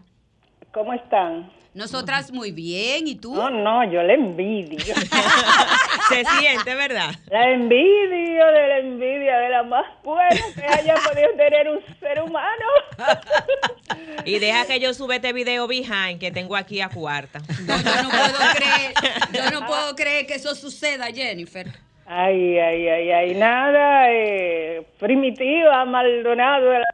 [0.73, 1.51] ¿Cómo están?
[1.75, 3.07] Nosotras muy bien.
[3.07, 3.35] ¿Y tú?
[3.35, 4.79] No, no, yo le envidio.
[6.09, 7.11] Se siente, ¿verdad?
[7.31, 12.21] La envidio de la envidia de la más buena que haya podido tener un ser
[12.23, 12.67] humano.
[14.25, 17.39] Y deja que yo sube este video behind que tengo aquí a cuarta.
[17.67, 18.93] No, yo no puedo creer,
[19.33, 21.69] yo no puedo creer que eso suceda, Jennifer.
[22.07, 26.71] Ay, ay, ay, ay, nada, eh, primitiva, Maldonado.
[26.71, 26.85] de la-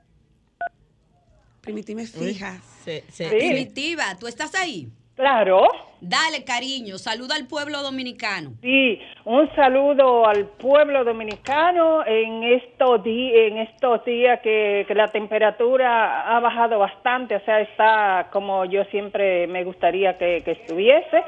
[1.67, 2.53] Primitiva fija.
[2.85, 3.25] Sí, sí.
[3.25, 3.37] Sí.
[3.37, 4.89] Primitiva, ¿tú estás ahí?
[5.17, 5.63] Claro.
[6.01, 8.51] Dale, cariño, saluda al pueblo dominicano.
[8.61, 15.09] Sí, un saludo al pueblo dominicano en estos, di- en estos días que, que la
[15.09, 21.23] temperatura ha bajado bastante, o sea, está como yo siempre me gustaría que, que estuviese.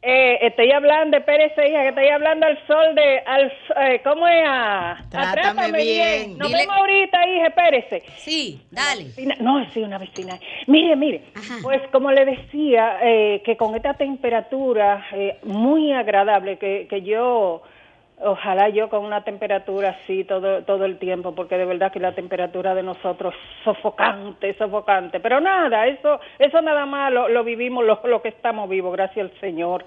[0.00, 4.44] Eh, estoy hablando, espérese, hija, que estoy hablando al sol de, al, eh, ¿cómo es?
[4.46, 6.38] A, a Trátame bien.
[6.38, 8.02] Nos Dile- vemos ahorita, hija, espérese.
[8.18, 9.04] Sí, dale.
[9.06, 10.38] Vecina- No, sí, una vecina.
[10.68, 11.22] Mire, mire,
[11.62, 17.62] pues como le decía, eh, que con esta temperatura eh, muy agradable, que, que yo,
[18.20, 22.14] ojalá yo con una temperatura así todo, todo el tiempo, porque de verdad que la
[22.14, 25.20] temperatura de nosotros sofocante, sofocante.
[25.20, 29.30] Pero nada, eso, eso nada más lo, lo vivimos los lo que estamos vivos, gracias
[29.30, 29.84] al Señor.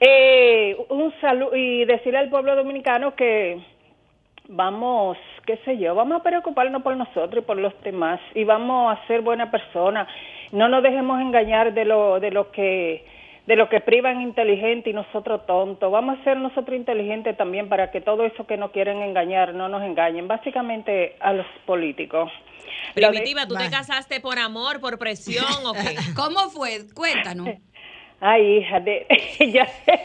[0.00, 3.60] Eh, un saludo y decirle al pueblo dominicano que
[4.48, 8.96] vamos, qué sé yo, vamos a preocuparnos por nosotros y por los demás y vamos
[8.96, 10.06] a ser buena persona.
[10.52, 13.04] No nos dejemos engañar de lo de lo que
[13.48, 15.90] de lo que privan inteligente y nosotros tontos.
[15.90, 19.70] Vamos a ser nosotros inteligentes también para que todo eso que nos quieren engañar no
[19.70, 22.30] nos engañen, básicamente a los políticos.
[22.94, 25.96] Primitiva, ¿tú te casaste por amor, por presión o qué?
[26.14, 26.80] ¿Cómo fue?
[26.94, 27.48] Cuéntanos.
[28.20, 29.06] Ay, hija de
[29.54, 29.98] ya sé,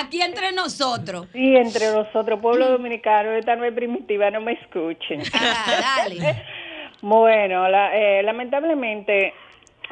[0.00, 1.28] Aquí entre nosotros.
[1.32, 5.22] Sí, entre nosotros, pueblo dominicano, esta no es primitiva, no me escuchen.
[5.34, 6.42] Ah, dale.
[7.00, 9.34] Bueno, la- eh, lamentablemente,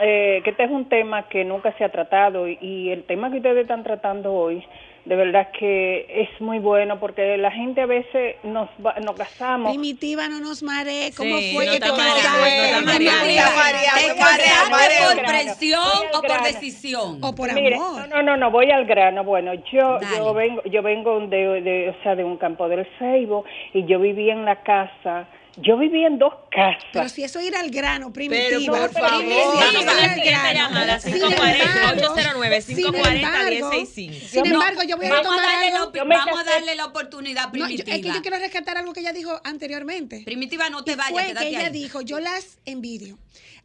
[0.02, 3.30] eh, que este es un tema que nunca se ha tratado y, y el tema
[3.30, 4.64] que ustedes están tratando hoy,
[5.04, 9.70] de verdad que es muy bueno porque la gente a veces nos, va- nos casamos.
[9.70, 11.12] Primitiva, no nos maree.
[11.14, 12.72] ¿Cómo Sí, fue no que te casaste?
[12.72, 13.12] no te marees.
[13.12, 14.96] María, María, ¿Te María, casaste María.
[15.14, 15.80] por presión
[16.14, 17.18] o por decisión?
[17.22, 18.08] O por Mire, amor.
[18.08, 19.24] no, no, no, no, voy al grano.
[19.24, 20.16] Bueno, yo Dale.
[20.16, 24.00] yo vengo yo vengo de, de, o sea, de un campo del Ceibo y yo
[24.00, 25.26] vivía en la casa.
[25.56, 26.82] Yo vivía en dos casas.
[26.92, 28.76] Pero si eso es ir al grano, primitiva.
[28.88, 29.18] por favor.
[29.18, 34.26] primitiva, Vamos con la siguiente llamada, Sin 540, embargo, 809, sin 540, embargo, 1065.
[34.28, 35.92] Sin embargo, yo voy a Vamos a darle, la, algo.
[35.92, 37.94] me vamos a darle la oportunidad No, yo- primitiva.
[37.96, 40.22] es que yo quiero rescatar algo que ella dijo anteriormente.
[40.24, 41.72] Primitiva, no te Y vayas, fue quédate que ella ahí.
[41.72, 43.18] dijo, yo las envidio.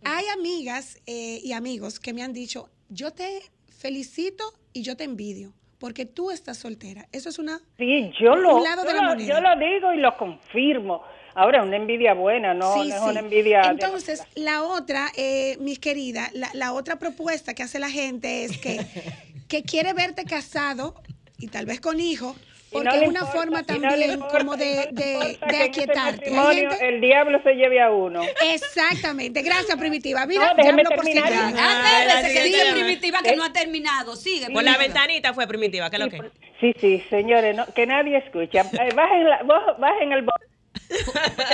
[0.04, 3.42] Hay amigas eh, y amigos que me han dicho, yo te
[3.80, 7.08] felicito y yo te envidio, porque tú estás soltera.
[7.12, 7.60] Eso es una...
[7.78, 9.28] Sí, yo lo, Un lado de yo la lo- moneda.
[9.36, 11.02] yo lo digo y lo confirmo.
[11.36, 13.10] Ahora, una envidia buena, no, Sí, no es sí.
[13.10, 13.62] una envidia.
[13.62, 18.44] de- Entonces, la otra, eh, mis queridas, la, la otra propuesta que hace la gente
[18.46, 18.80] es que,
[19.48, 20.96] que quiere verte casado
[21.38, 24.56] y tal vez con hijos, no porque es una importa, forma no también importa, como
[24.56, 26.30] de, no de, que ese aquietarte.
[26.32, 28.22] Gente- el diablo se lleve a uno.
[28.54, 30.26] Exactamente, gracias Primitiva.
[30.28, 31.32] Mira, déjeme sí terminar.
[31.34, 34.16] espérese, que dice primitiva que no ha terminado.
[34.16, 34.52] Sigue.
[34.52, 36.22] Por la ventanita fue primitiva, ¿qué es lo que?
[36.60, 38.62] Sí, sí, señores, no- que nadie escucha.
[38.62, 40.26] Eh, bajen, la, vos- bajen el...
[40.26, 40.32] vo-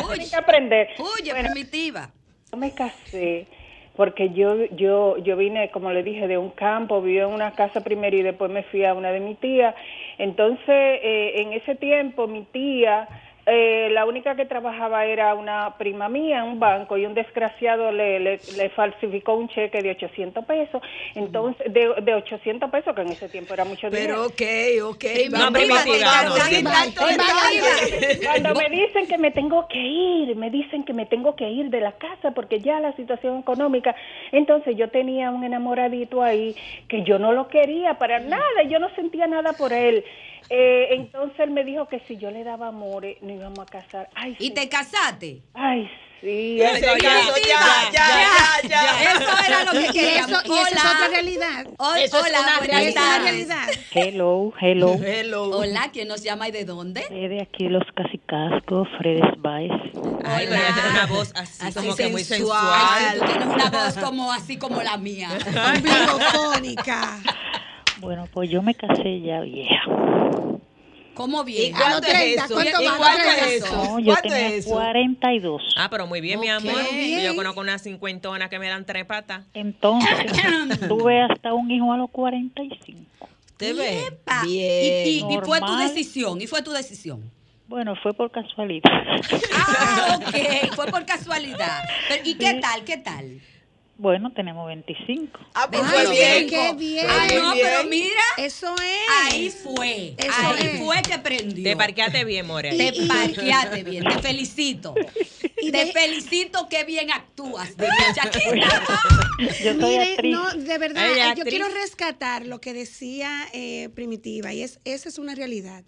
[0.07, 0.89] Tienen que aprender.
[0.99, 2.09] Oye, Bueno, primitiva.
[2.51, 3.47] Yo me casé
[3.95, 7.81] porque yo yo yo vine, como le dije, de un campo, viví en una casa
[7.81, 9.73] primero y después me fui a una de mi tía.
[10.17, 13.07] Entonces, eh, en ese tiempo, mi tía,
[13.47, 17.91] eh, la única que trabajaba era una prima mía en un banco y un desgraciado
[17.91, 20.81] le, le, le falsificó un cheque de 800 pesos.
[21.13, 24.27] Entonces, de, de 800 pesos, que en ese tiempo era mucho dinero.
[24.37, 25.05] Pero ok, ok.
[25.31, 25.37] No.
[28.25, 31.69] Cuando me dicen que me tengo que ir, me dicen que me tengo que ir
[31.69, 33.95] de la casa porque ya la situación económica,
[34.31, 36.55] entonces yo tenía un enamoradito ahí
[36.87, 40.03] que yo no lo quería para nada, yo no sentía nada por él.
[40.49, 44.09] Eh, entonces él me dijo que si yo le daba amores, nos íbamos a casar.
[44.15, 44.53] Ay, ¿Y sí.
[44.53, 45.41] te casaste?
[45.53, 45.89] Ay,
[46.21, 46.57] sí.
[46.59, 49.11] Ya, ay, ya, ya, ya, ya, ya.
[49.13, 50.31] Eso era lo que Y queríamos.
[50.31, 50.91] eso, y eso es Hola.
[50.95, 51.61] otra realidad.
[51.61, 52.59] Eso Hola, Es una
[53.19, 53.67] realidad.
[53.91, 54.93] Hello, hello.
[55.03, 55.49] Hello.
[55.57, 57.01] Hola, ¿quién nos llama y de dónde?
[57.09, 59.71] de aquí los casicascos, Fredes Baez.
[60.23, 62.59] Ay, pero ella tiene una voz así, Así como que muy sensual.
[62.63, 65.29] Ay, tú tienes una voz como así como la mía.
[65.75, 67.19] Ombligofónica.
[68.05, 69.81] Bueno, pues yo me casé ya vieja.
[71.15, 71.75] ¿Cómo ¿Y bien?
[71.75, 72.53] A los cuánto es 30, eso?
[72.53, 73.75] ¿cuánto ¿Y cuánto ¿Cuánto es es eso?
[73.75, 74.69] No, yo ¿Cuánto tenía es eso?
[74.75, 75.73] 42.
[75.77, 76.59] Ah, pero muy bien, mi Ok.
[76.67, 76.83] amor.
[76.93, 77.23] Bien.
[77.23, 79.43] Yo conozco una cincuentona que me dan tres patas.
[79.55, 80.07] Entonces,
[80.87, 83.01] tuve hasta un hijo a los 45.
[83.57, 84.01] ¿Te ve?
[84.07, 84.43] Epa.
[84.43, 85.07] Bien.
[85.07, 87.31] Y, y- y fue tu decisión, y fue tu decisión.
[87.67, 88.91] Bueno, fue por casualidad.
[89.51, 90.35] Ah, ok,
[90.75, 91.81] fue por casualidad.
[92.07, 93.39] Pero, ¿Y qué tal, qué tal?
[93.97, 95.39] Bueno, tenemos 25.
[95.53, 96.49] Ah, pues Ay, bien.
[96.49, 97.05] qué bien.
[97.09, 99.31] Ah, Fue no, pero mira, Eso es.
[99.33, 100.79] ahí fue, Eso ahí es.
[100.83, 101.63] fue que prendió.
[101.63, 102.75] Te parqueaste bien, More.
[102.75, 104.93] Te parqueaste bien, te felicito.
[105.61, 108.83] Y te de- felicito que bien actúas, Shakira.
[109.63, 110.31] Yo soy Mire, actriz.
[110.33, 115.17] no, de verdad, yo quiero rescatar lo que decía eh, Primitiva, y es, esa es
[115.17, 115.85] una realidad.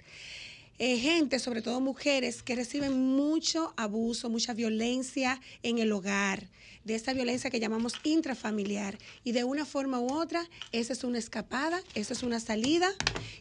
[0.80, 6.48] eh, gente, sobre todo mujeres, que reciben mucho abuso, mucha violencia en el hogar,
[6.88, 8.98] de esa violencia que llamamos intrafamiliar.
[9.26, 12.88] Y de una forma u otra, esa es una escapada, esa es una salida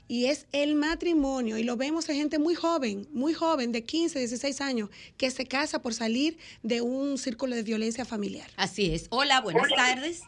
[0.09, 1.57] y es el matrimonio.
[1.57, 5.47] Y lo vemos en gente muy joven, muy joven, de 15, 16 años, que se
[5.47, 8.49] casa por salir de un círculo de violencia familiar.
[8.57, 9.07] Así es.
[9.11, 10.23] Hola, buenas tardes.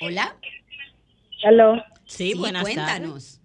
[0.00, 0.34] Hola.
[1.44, 1.84] Aló.
[2.06, 3.40] Sí, buenas cuéntanos.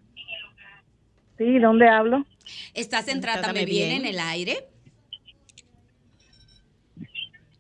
[1.38, 2.26] Sí, ¿dónde hablo?
[2.74, 3.90] ¿Estás en Trátame, Trátame bien.
[3.90, 4.02] Bien.
[4.02, 4.68] en el aire?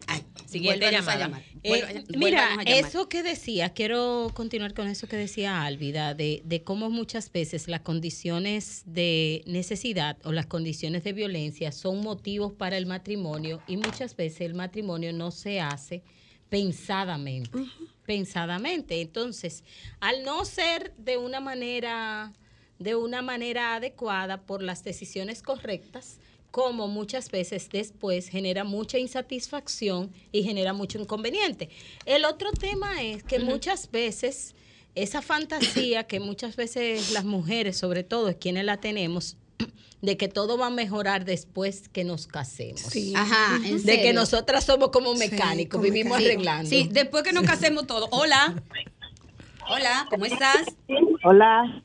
[0.08, 1.20] Ay, Siguiente llamada.
[1.20, 1.44] llamar.
[1.64, 2.68] Eh, mira, llamar.
[2.68, 7.68] eso que decía, quiero continuar con eso que decía Álvida, de, de cómo muchas veces
[7.68, 13.78] las condiciones de necesidad o las condiciones de violencia son motivos para el matrimonio y
[13.78, 16.04] muchas veces el matrimonio no se hace
[16.50, 17.58] pensadamente,
[18.06, 19.02] pensadamente.
[19.02, 19.64] Entonces,
[20.02, 22.34] al no ser de una manera
[22.78, 26.18] de una manera adecuada por las decisiones correctas,
[26.52, 31.70] como muchas veces después genera mucha insatisfacción y genera mucho inconveniente.
[32.06, 34.54] El otro tema es que muchas veces
[34.94, 39.38] esa fantasía que muchas veces las mujeres, sobre todo, es quienes la tenemos,
[40.02, 42.82] de que todo va a mejorar después que nos casemos.
[42.82, 43.14] Sí.
[43.16, 46.70] Ajá, ¿en De que nosotras somos como Sí, mecánicos, como vivimos arreglando.
[46.70, 48.10] Sí, después que nos casemos todos.
[48.12, 48.62] Hola.
[49.70, 50.66] Hola, ¿cómo estás?
[51.24, 51.82] Hola.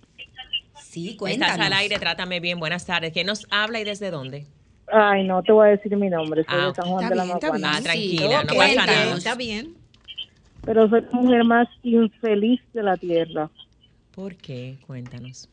[0.83, 1.67] Sí, Estás cuéntanos.
[1.67, 2.59] al aire, trátame bien.
[2.59, 3.13] Buenas tardes.
[3.13, 4.47] ¿Quién nos habla y desde dónde?
[4.89, 7.17] Ay, no te voy a decir mi nombre, soy Ah, de San Juan está de
[7.17, 7.71] la bien, está Maguana.
[7.73, 9.17] Ah, Sí, tranquila, no pasa nada.
[9.17, 9.75] está bien.
[10.65, 13.51] Pero soy la mujer más infeliz de la tierra.
[14.15, 14.79] ¿Por qué?
[14.87, 15.49] Cuéntanos.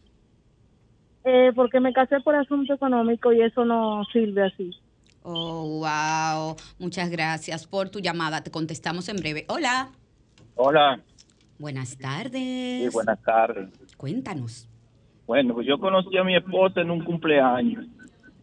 [1.26, 4.72] Eh, porque me casé por asunto económico y eso no sirve así.
[5.24, 6.56] Oh, wow.
[6.80, 8.44] Muchas gracias por tu llamada.
[8.44, 9.46] Te contestamos en breve.
[9.48, 9.90] Hola.
[10.56, 11.00] Hola,
[11.58, 12.84] Buenas tardes.
[12.84, 13.70] sí, buenas tardes.
[13.96, 14.68] Cuéntanos.
[15.26, 17.86] Bueno, pues yo conocí a mi esposa en un cumpleaños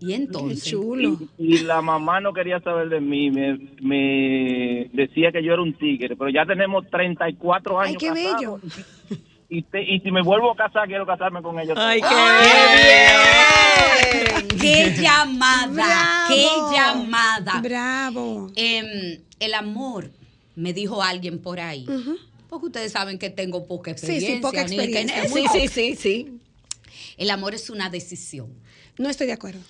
[0.00, 0.64] Y Qué entonces.
[0.64, 1.18] chulo.
[1.38, 5.74] y la mamá no quería saber de mí, me, me decía que yo era un
[5.74, 8.62] tigre, pero ya tenemos 34 años Ay, qué casados.
[8.62, 9.18] bello.
[9.52, 11.74] Y, te- y si me vuelvo a casar, quiero casarme con ella.
[11.76, 12.48] Ay, ¡Ay!
[14.60, 15.72] ¡Qué llamada!
[15.72, 16.28] Bravo.
[16.28, 17.60] ¡Qué llamada!
[17.60, 18.50] Bravo.
[18.56, 20.10] Em, el amor,
[20.56, 21.86] me dijo alguien por ahí.
[22.48, 24.34] Porque ustedes saben que tengo poca Sí, experiencia.
[24.36, 25.22] sí, poca ni que en experiencia.
[25.24, 25.52] eso.
[25.52, 26.38] Sí, sí, sí, sí.
[27.16, 28.48] El amor es una decisión.
[29.00, 29.60] No estoy de acuerdo.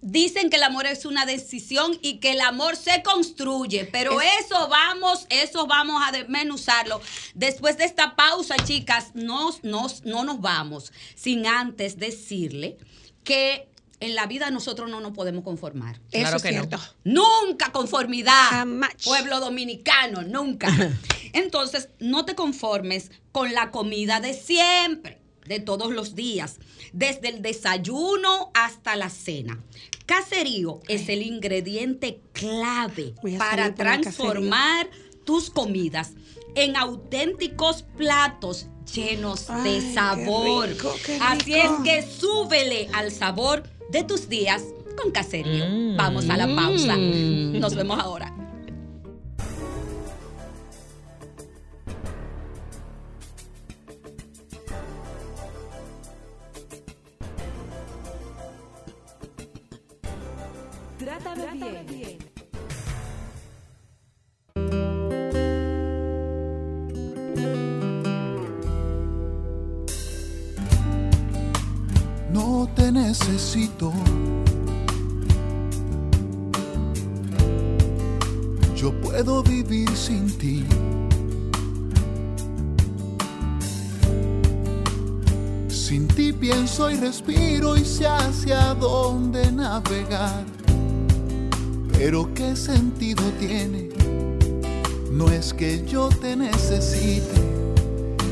[0.00, 4.68] Dicen que el amor es una decisión y que el amor se construye, pero eso
[4.68, 7.02] vamos, eso vamos a desmenuzarlo.
[7.34, 12.78] Después de esta pausa, chicas, nos, nos, no nos vamos sin antes decirle
[13.22, 13.68] que
[14.00, 15.96] en la vida nosotros no nos podemos conformar.
[16.10, 16.60] Eso Claro es que no.
[16.62, 16.78] cierto.
[17.04, 18.48] Nunca conformidad.
[18.48, 18.94] Jamás.
[19.04, 20.68] Pueblo dominicano, nunca.
[21.34, 26.56] Entonces, no te conformes con la comida de siempre, de todos los días,
[26.92, 29.62] desde el desayuno hasta la cena.
[30.06, 34.88] Caserío es el ingrediente clave para transformar
[35.24, 36.12] tus comidas
[36.54, 40.68] en auténticos platos llenos Ay, de qué sabor.
[40.68, 44.62] rico, qué Así es que súbele al sabor de tus días
[45.00, 45.66] con Caserío.
[45.68, 45.96] Mm.
[45.96, 46.96] Vamos a la pausa.
[46.96, 47.58] Mm.
[47.58, 48.34] Nos vemos ahora.
[78.76, 80.64] Yo puedo vivir sin ti.
[85.68, 90.44] Sin ti pienso y respiro y sé hacia dónde navegar.
[91.92, 93.88] Pero qué sentido tiene?
[95.10, 97.42] No es que yo te necesite,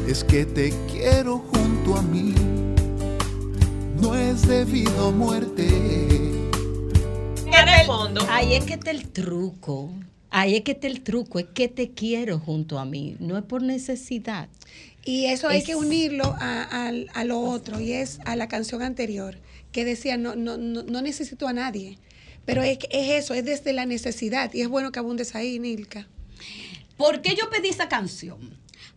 [0.07, 2.46] es que te quiero junto a mí.
[4.01, 5.67] No es debido a muerte.
[7.45, 8.27] ¿Qué respondo?
[8.29, 9.91] Ahí es que está el truco.
[10.31, 13.45] Ahí es que está el truco, es que te quiero junto a mí, no es
[13.45, 14.49] por necesidad.
[15.05, 18.83] Y eso hay Es- que unirlo a, a lo otro, y es a la canción
[18.83, 19.39] anterior,
[19.73, 21.99] que decía, no, no, no, no necesito a nadie.
[22.45, 24.53] Pero es, es eso, es desde la necesidad.
[24.55, 26.07] Y es bueno que abundes ahí, Nilka.
[26.97, 28.39] ¿Por qué yo pedí esa canción?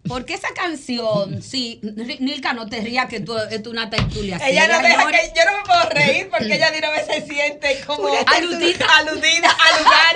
[0.08, 1.82] Porque esa canción, sí,
[2.20, 4.40] Nilka, no te rías que tú es una tertulia.
[4.44, 7.22] Ella no deja que yo no me puedo reír porque ella de una vez se
[7.28, 8.88] siente como Aludida.
[8.98, 10.16] aludida al lugar.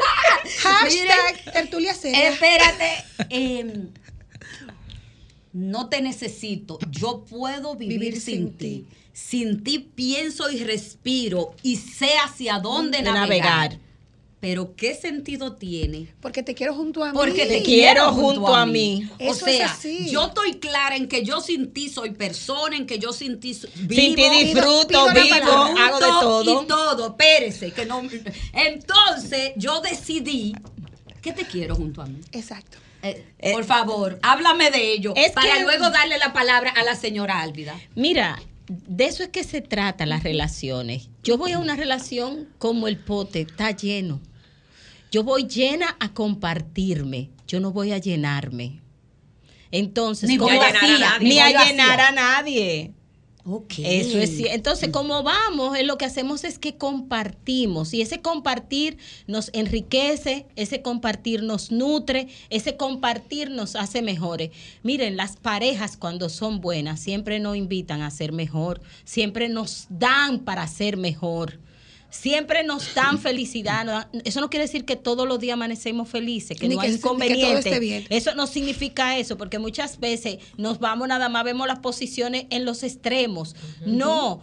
[0.61, 2.29] Hashtag tertulia seria.
[2.29, 3.03] Espérate.
[3.29, 3.89] em,
[5.51, 8.87] no te necesito, yo puedo vivir, sin, ti.
[9.11, 13.69] Sin ti pienso y respiro y sé hacia dónde De navegar.
[13.69, 13.79] navegar.
[14.43, 16.13] Pero ¿qué sentido tiene?
[16.19, 17.17] Porque te quiero junto a mí.
[17.17, 19.07] Porque te Te quiero quiero junto, junto a a mí.
[19.07, 19.09] mí.
[19.25, 20.09] O Eso es sea, así.
[20.09, 23.57] yo estoy clara en que yo sin ti soy persona, en que yo sin ti
[23.75, 26.61] vivo, Sin ti disfruto, vivo, palabra, hago de todo.
[26.63, 28.01] Y todo, espérese, que no.
[28.51, 30.53] Entonces, yo decidí
[31.21, 32.19] que te quiero junto a mí.
[32.33, 32.79] Exacto.
[33.01, 33.23] Eh,
[33.53, 37.39] por favor, háblame de ello es para que- luego darle la palabra a la señora
[37.39, 37.79] Álvida.
[37.95, 41.09] Mira, de eso es que se trata las relaciones.
[41.23, 44.19] Yo voy a una relación como el pote, está lleno.
[45.13, 48.81] Yo voy llena a compartirme, yo no voy a llenarme.
[49.69, 52.93] Entonces, Ni como a a vacía, nadie, ni a llenar a nadie.
[53.45, 53.73] Ok.
[53.77, 54.55] Eso es cierto.
[54.55, 58.97] Entonces, como vamos, eh, lo que hacemos es que compartimos y ese compartir
[59.27, 64.49] nos enriquece, ese compartir nos nutre, ese compartir nos hace mejores.
[64.81, 70.39] Miren, las parejas cuando son buenas siempre nos invitan a ser mejor, siempre nos dan
[70.39, 71.59] para ser mejor.
[72.13, 74.07] Siempre nos dan felicidad.
[74.23, 76.93] Eso no quiere decir que todos los días amanecemos felices, que Ni no que hay
[76.93, 78.05] inconvenientes.
[78.11, 82.65] Eso no significa eso, porque muchas veces nos vamos nada más, vemos las posiciones en
[82.65, 83.55] los extremos.
[83.87, 84.41] No,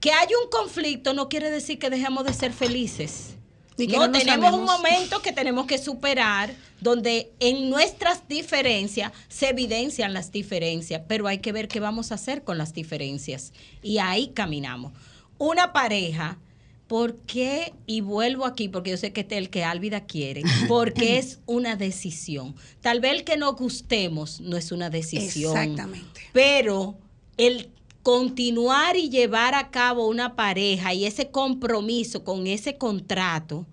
[0.00, 3.36] que haya un conflicto no quiere decir que dejemos de ser felices.
[3.76, 10.12] Que no, tenemos un momento que tenemos que superar donde en nuestras diferencias se evidencian
[10.12, 13.52] las diferencias, pero hay que ver qué vamos a hacer con las diferencias.
[13.82, 14.92] Y ahí caminamos.
[15.38, 16.38] Una pareja,
[16.86, 17.72] ¿por qué?
[17.86, 21.40] Y vuelvo aquí porque yo sé que este es el que Álvida quiere, porque es
[21.46, 22.54] una decisión.
[22.80, 25.56] Tal vez el que nos gustemos no es una decisión.
[25.56, 26.20] Exactamente.
[26.32, 26.96] Pero
[27.36, 27.70] el
[28.02, 33.66] continuar y llevar a cabo una pareja y ese compromiso con ese contrato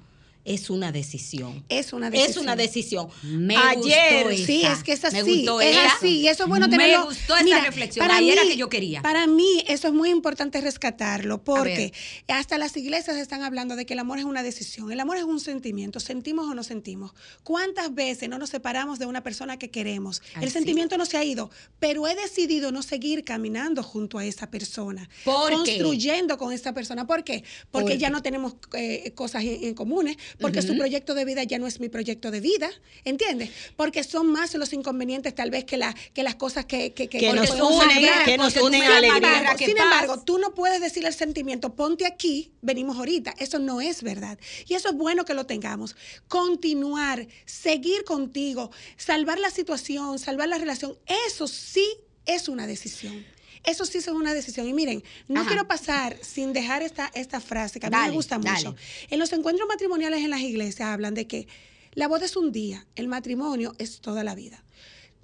[0.45, 1.63] es una decisión.
[1.69, 2.43] Es una Es decisión.
[2.43, 3.07] una decisión.
[3.23, 4.73] Me Ayer, gustó Sí, esa.
[4.73, 5.15] es que es así.
[5.17, 5.93] Me gustó es esa.
[5.95, 6.07] así.
[6.19, 7.05] Y eso es bueno Me tenerlo.
[7.05, 8.05] gustó esa reflexión.
[8.05, 9.01] para Ahí era mí- que yo quería.
[9.01, 11.43] Para mí, eso es muy importante rescatarlo.
[11.43, 11.93] Porque
[12.27, 14.91] hasta las iglesias están hablando de que el amor es una decisión.
[14.91, 15.99] El amor es un sentimiento.
[15.99, 17.11] Sentimos o no sentimos.
[17.43, 20.21] ¿Cuántas veces no nos separamos de una persona que queremos?
[20.41, 24.49] El sentimiento no se ha ido, pero he decidido no seguir caminando junto a esa
[24.49, 25.09] persona.
[25.23, 25.55] ¿Por qué?
[25.55, 27.05] construyendo con esa persona.
[27.05, 27.43] ¿Por qué?
[27.71, 28.11] Porque ¿Por ya qué?
[28.13, 31.79] no tenemos eh, cosas en, en comunes, porque su proyecto de vida ya no es
[31.79, 32.69] mi proyecto de vida,
[33.03, 33.49] ¿entiendes?
[33.75, 37.33] Porque son más los inconvenientes tal vez que, la, que las cosas que, que, Que
[37.33, 39.17] nos nos unen, que nos unen sin alegría.
[39.17, 39.83] embargo, Que Sin paz.
[39.85, 43.33] embargo, tú no puedes decir al sentimiento, ponte aquí, venimos ahorita.
[43.37, 44.37] Eso no es verdad.
[44.67, 45.95] Y eso es bueno que lo tengamos.
[46.27, 51.85] Continuar, seguir contigo, salvar la situación, salvar la relación, eso sí
[52.25, 53.25] es una decisión.
[53.63, 54.67] Eso sí es una decisión.
[54.67, 55.49] Y miren, no Ajá.
[55.49, 58.69] quiero pasar sin dejar esta, esta frase que a mí Dale, me gusta dale.
[58.69, 58.75] mucho.
[59.09, 61.47] En los encuentros matrimoniales en las iglesias hablan de que
[61.93, 64.63] la boda es un día, el matrimonio es toda la vida.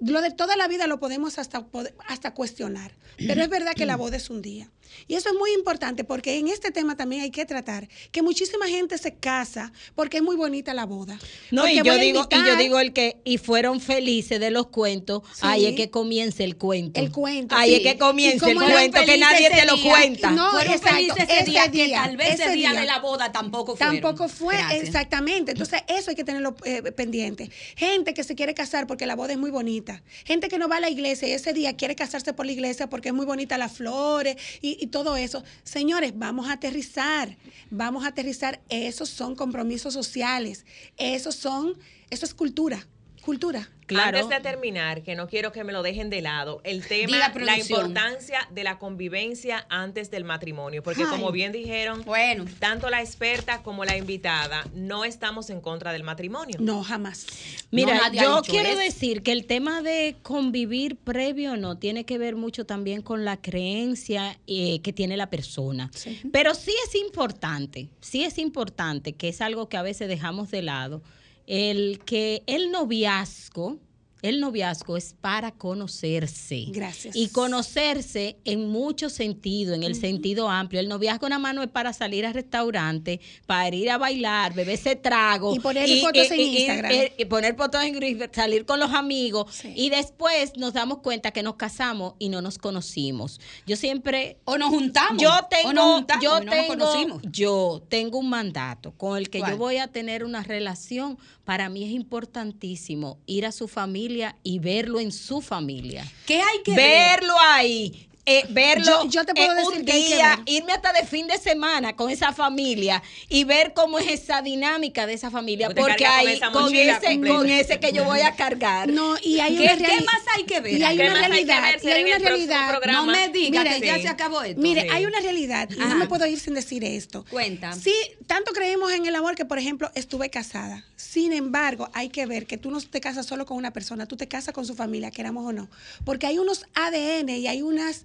[0.00, 1.66] Lo de toda la vida lo podemos hasta,
[2.06, 4.70] hasta cuestionar, pero es verdad que la boda es un día.
[5.06, 8.66] Y eso es muy importante porque en este tema también hay que tratar que muchísima
[8.66, 11.18] gente se casa porque es muy bonita la boda.
[11.50, 15.22] No, y yo digo, y yo digo el que, y fueron felices de los cuentos,
[15.34, 15.40] Sí.
[15.42, 17.00] ahí es que comienza el cuento.
[17.00, 17.76] El cuento, Ahí sí.
[17.76, 20.30] es que comienza Y el cuento, que nadie te lo cuenta.
[20.30, 22.80] No, fueron exacto, felices ese, ese día, que tal vez ese día, día.
[22.80, 24.00] de la boda tampoco fueron.
[24.00, 24.82] Tampoco fue, Gracias.
[24.84, 25.52] exactamente.
[25.52, 27.50] Entonces, eso hay que tenerlo eh, pendiente.
[27.76, 30.02] Gente que se quiere casar porque la boda es muy bonita.
[30.24, 32.88] Gente que no va a la iglesia y ese día quiere casarse por la iglesia
[32.88, 35.42] porque es muy bonita las flores y, y todo eso.
[35.64, 37.36] Señores, vamos a aterrizar.
[37.70, 38.60] Vamos a aterrizar.
[38.68, 40.64] Esos son compromisos sociales.
[40.96, 41.78] Esos son,
[42.10, 42.86] eso es cultura.
[43.22, 43.68] Cultura.
[43.86, 44.18] Claro.
[44.18, 47.32] Antes de terminar, que no quiero que me lo dejen de lado, el tema, la
[47.32, 47.80] producción.
[47.80, 51.08] importancia de la convivencia antes del matrimonio, porque Ay.
[51.08, 52.44] como bien dijeron, Bueno.
[52.58, 56.56] tanto la experta como la invitada no estamos en contra del matrimonio.
[56.60, 57.26] No, jamás.
[57.70, 58.78] Mira, No, yo quiero eso.
[58.78, 63.38] decir que el tema de convivir previo no tiene que ver mucho también con la
[63.38, 65.90] creencia eh, que tiene la persona.
[66.30, 70.60] Pero sí es importante, sí es importante, que es algo que a veces dejamos de
[70.60, 71.02] lado,
[71.48, 73.78] el que el noviazgo,
[74.22, 76.66] el noviazgo es para conocerse.
[76.70, 77.14] Gracias.
[77.14, 80.80] Y conocerse en mucho sentido, en el sentido amplio.
[80.80, 84.96] El noviazgo nada más no es para salir al restaurante, para ir a bailar, beberse
[84.96, 85.54] trago.
[85.54, 86.92] Y poner fotos en Instagram.
[87.16, 89.54] y poner fotos en Instagram, salir con los amigos.
[89.54, 89.72] Sí.
[89.76, 93.40] Y después nos damos cuenta que nos casamos y no nos conocimos.
[93.66, 95.22] Yo siempre O nos juntamos.
[95.22, 97.22] yo o tengo, nos juntamos yo no nos conocimos.
[97.30, 99.52] yo tengo un mandato con el que ¿Cuál?
[99.52, 101.18] yo voy a tener una relación.
[101.44, 104.07] Para mí es importantísimo ir a su familia
[104.42, 106.06] y verlo en su familia.
[106.26, 107.20] ¿Qué hay que ver?
[107.20, 108.07] Verlo ahí.
[108.30, 110.44] Eh, verlo Yo- yo te puedo en decir un que hay que día, ver.
[110.46, 115.06] irme hasta de fin de semana con esa familia y ver cómo es esa dinámica
[115.06, 115.68] de esa familia.
[115.68, 118.88] Porque con ahí, con, ese, con ese que yo voy a cargar.
[118.90, 120.74] No, y hay ¿Qué, una qué más hay que ver?
[120.78, 121.78] Y hay ¿Qué una más hay que realidad.
[121.82, 122.92] y hay una.
[122.92, 124.60] No me digas que ya se acabó esto.
[124.60, 124.88] Mire, Sí.
[124.92, 125.88] hay una realidad y Ajá.
[125.88, 127.24] no me puedo ir sin decir esto.
[127.30, 127.72] Cuenta.
[127.72, 127.94] Sí,
[128.26, 130.84] tanto creemos en el amor que, por ejemplo, estuve casada.
[130.96, 134.16] Sin embargo, hay que ver que tú no te casas solo con una persona, tú
[134.16, 135.68] te casas con su familia, queramos o no.
[136.04, 138.04] Porque hay unos ADN y hay unas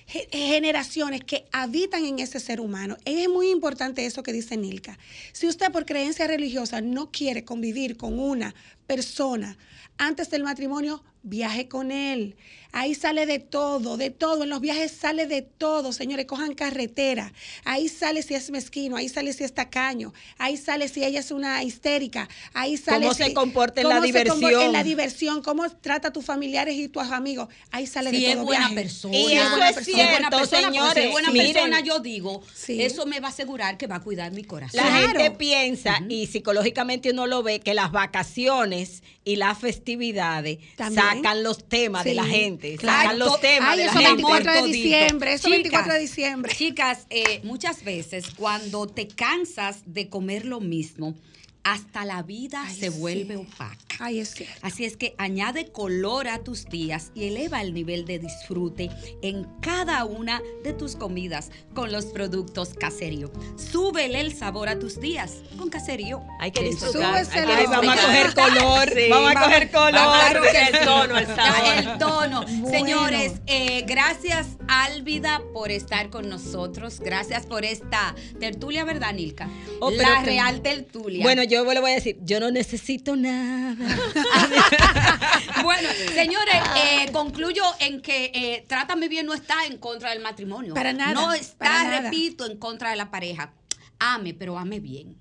[0.31, 2.97] generaciones que habitan en ese ser humano.
[3.05, 4.97] Es muy importante eso que dice Nilka.
[5.33, 8.53] Si usted por creencia religiosa no quiere convivir con una
[8.87, 9.57] persona
[9.97, 12.35] antes del matrimonio, viaje con él.
[12.71, 14.43] Ahí sale de todo, de todo.
[14.43, 16.25] En los viajes sale de todo, señores.
[16.25, 17.31] Cojan carretera.
[17.65, 21.29] Ahí sale si es mezquino, ahí sale si es tacaño, ahí sale si ella es
[21.31, 24.63] una histérica, ahí sale Cómo si- se comporta en la cómo se comporta diversión.
[24.67, 27.49] en la diversión, cómo trata a tus familiares y tus amigos.
[27.71, 28.45] Ahí sale Si de es todo.
[28.45, 28.75] buena viaje.
[28.81, 29.17] persona.
[29.17, 30.00] Y es eso buena es persona.
[30.07, 31.53] Cierto, persona, porque si es señores, buena miren.
[31.53, 32.81] persona, yo digo, Sí.
[32.81, 34.77] eso me va a asegurar que va a cuidar mi corazón.
[34.77, 35.19] La Claro.
[35.19, 41.03] gente piensa, y psicológicamente uno lo ve, que las vacaciones y las festividades También.
[41.05, 43.01] sacan los temas de la gente, claro.
[43.03, 44.15] sacan los temas Ay, de la eso gente.
[44.23, 46.53] 24 de diciembre, eso Chicas, 24 de diciembre.
[46.55, 51.15] Chicas, eh, muchas veces cuando te cansas de comer lo mismo,
[51.63, 52.99] hasta la vida Ay, se sí.
[52.99, 53.77] vuelve opaca.
[53.99, 54.53] Ay, es cierto.
[54.63, 58.89] Así es que añade color a tus días y eleva el nivel de disfrute
[59.21, 63.31] en cada una de tus comidas con los productos Caserío.
[63.57, 66.23] Súbele el sabor a tus días con Caserío.
[66.39, 67.13] Hay que disfrutar.
[67.15, 69.09] Hay que vamos a coger color, Sí.
[69.09, 69.91] vamos a coger color.
[69.93, 71.73] Vamos a Claro que coger el tono, el sabor.
[71.77, 72.45] el tono.
[72.45, 72.69] Bueno.
[72.69, 76.99] Señores, eh, gracias Álvida por estar con nosotros.
[77.01, 79.47] Gracias por esta tertulia, ¿verdad, Nilka?
[79.79, 81.23] Oh, La real tertulia.
[81.23, 83.75] Bueno, yo le voy a decir, yo no necesito nada.
[85.63, 90.73] Bueno, señores, eh, concluyo en que eh, Trátame Bien no está en contra del matrimonio.
[90.73, 92.01] Para nada, No está, nada.
[92.01, 93.53] repito, en contra de la pareja.
[93.99, 95.17] Ame, pero ame bien.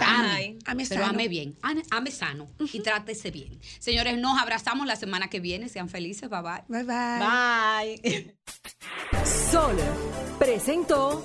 [0.00, 1.12] Ame, Ame pero sano.
[1.14, 1.56] ame bien.
[1.62, 3.58] Ame, ame sano y trátese bien.
[3.78, 5.68] Señores, nos abrazamos la semana que viene.
[5.68, 6.30] Sean felices.
[6.30, 6.62] Bye bye.
[6.68, 8.00] Bye bye.
[8.00, 8.34] Bye.
[9.50, 9.76] Sol
[10.38, 11.24] presentó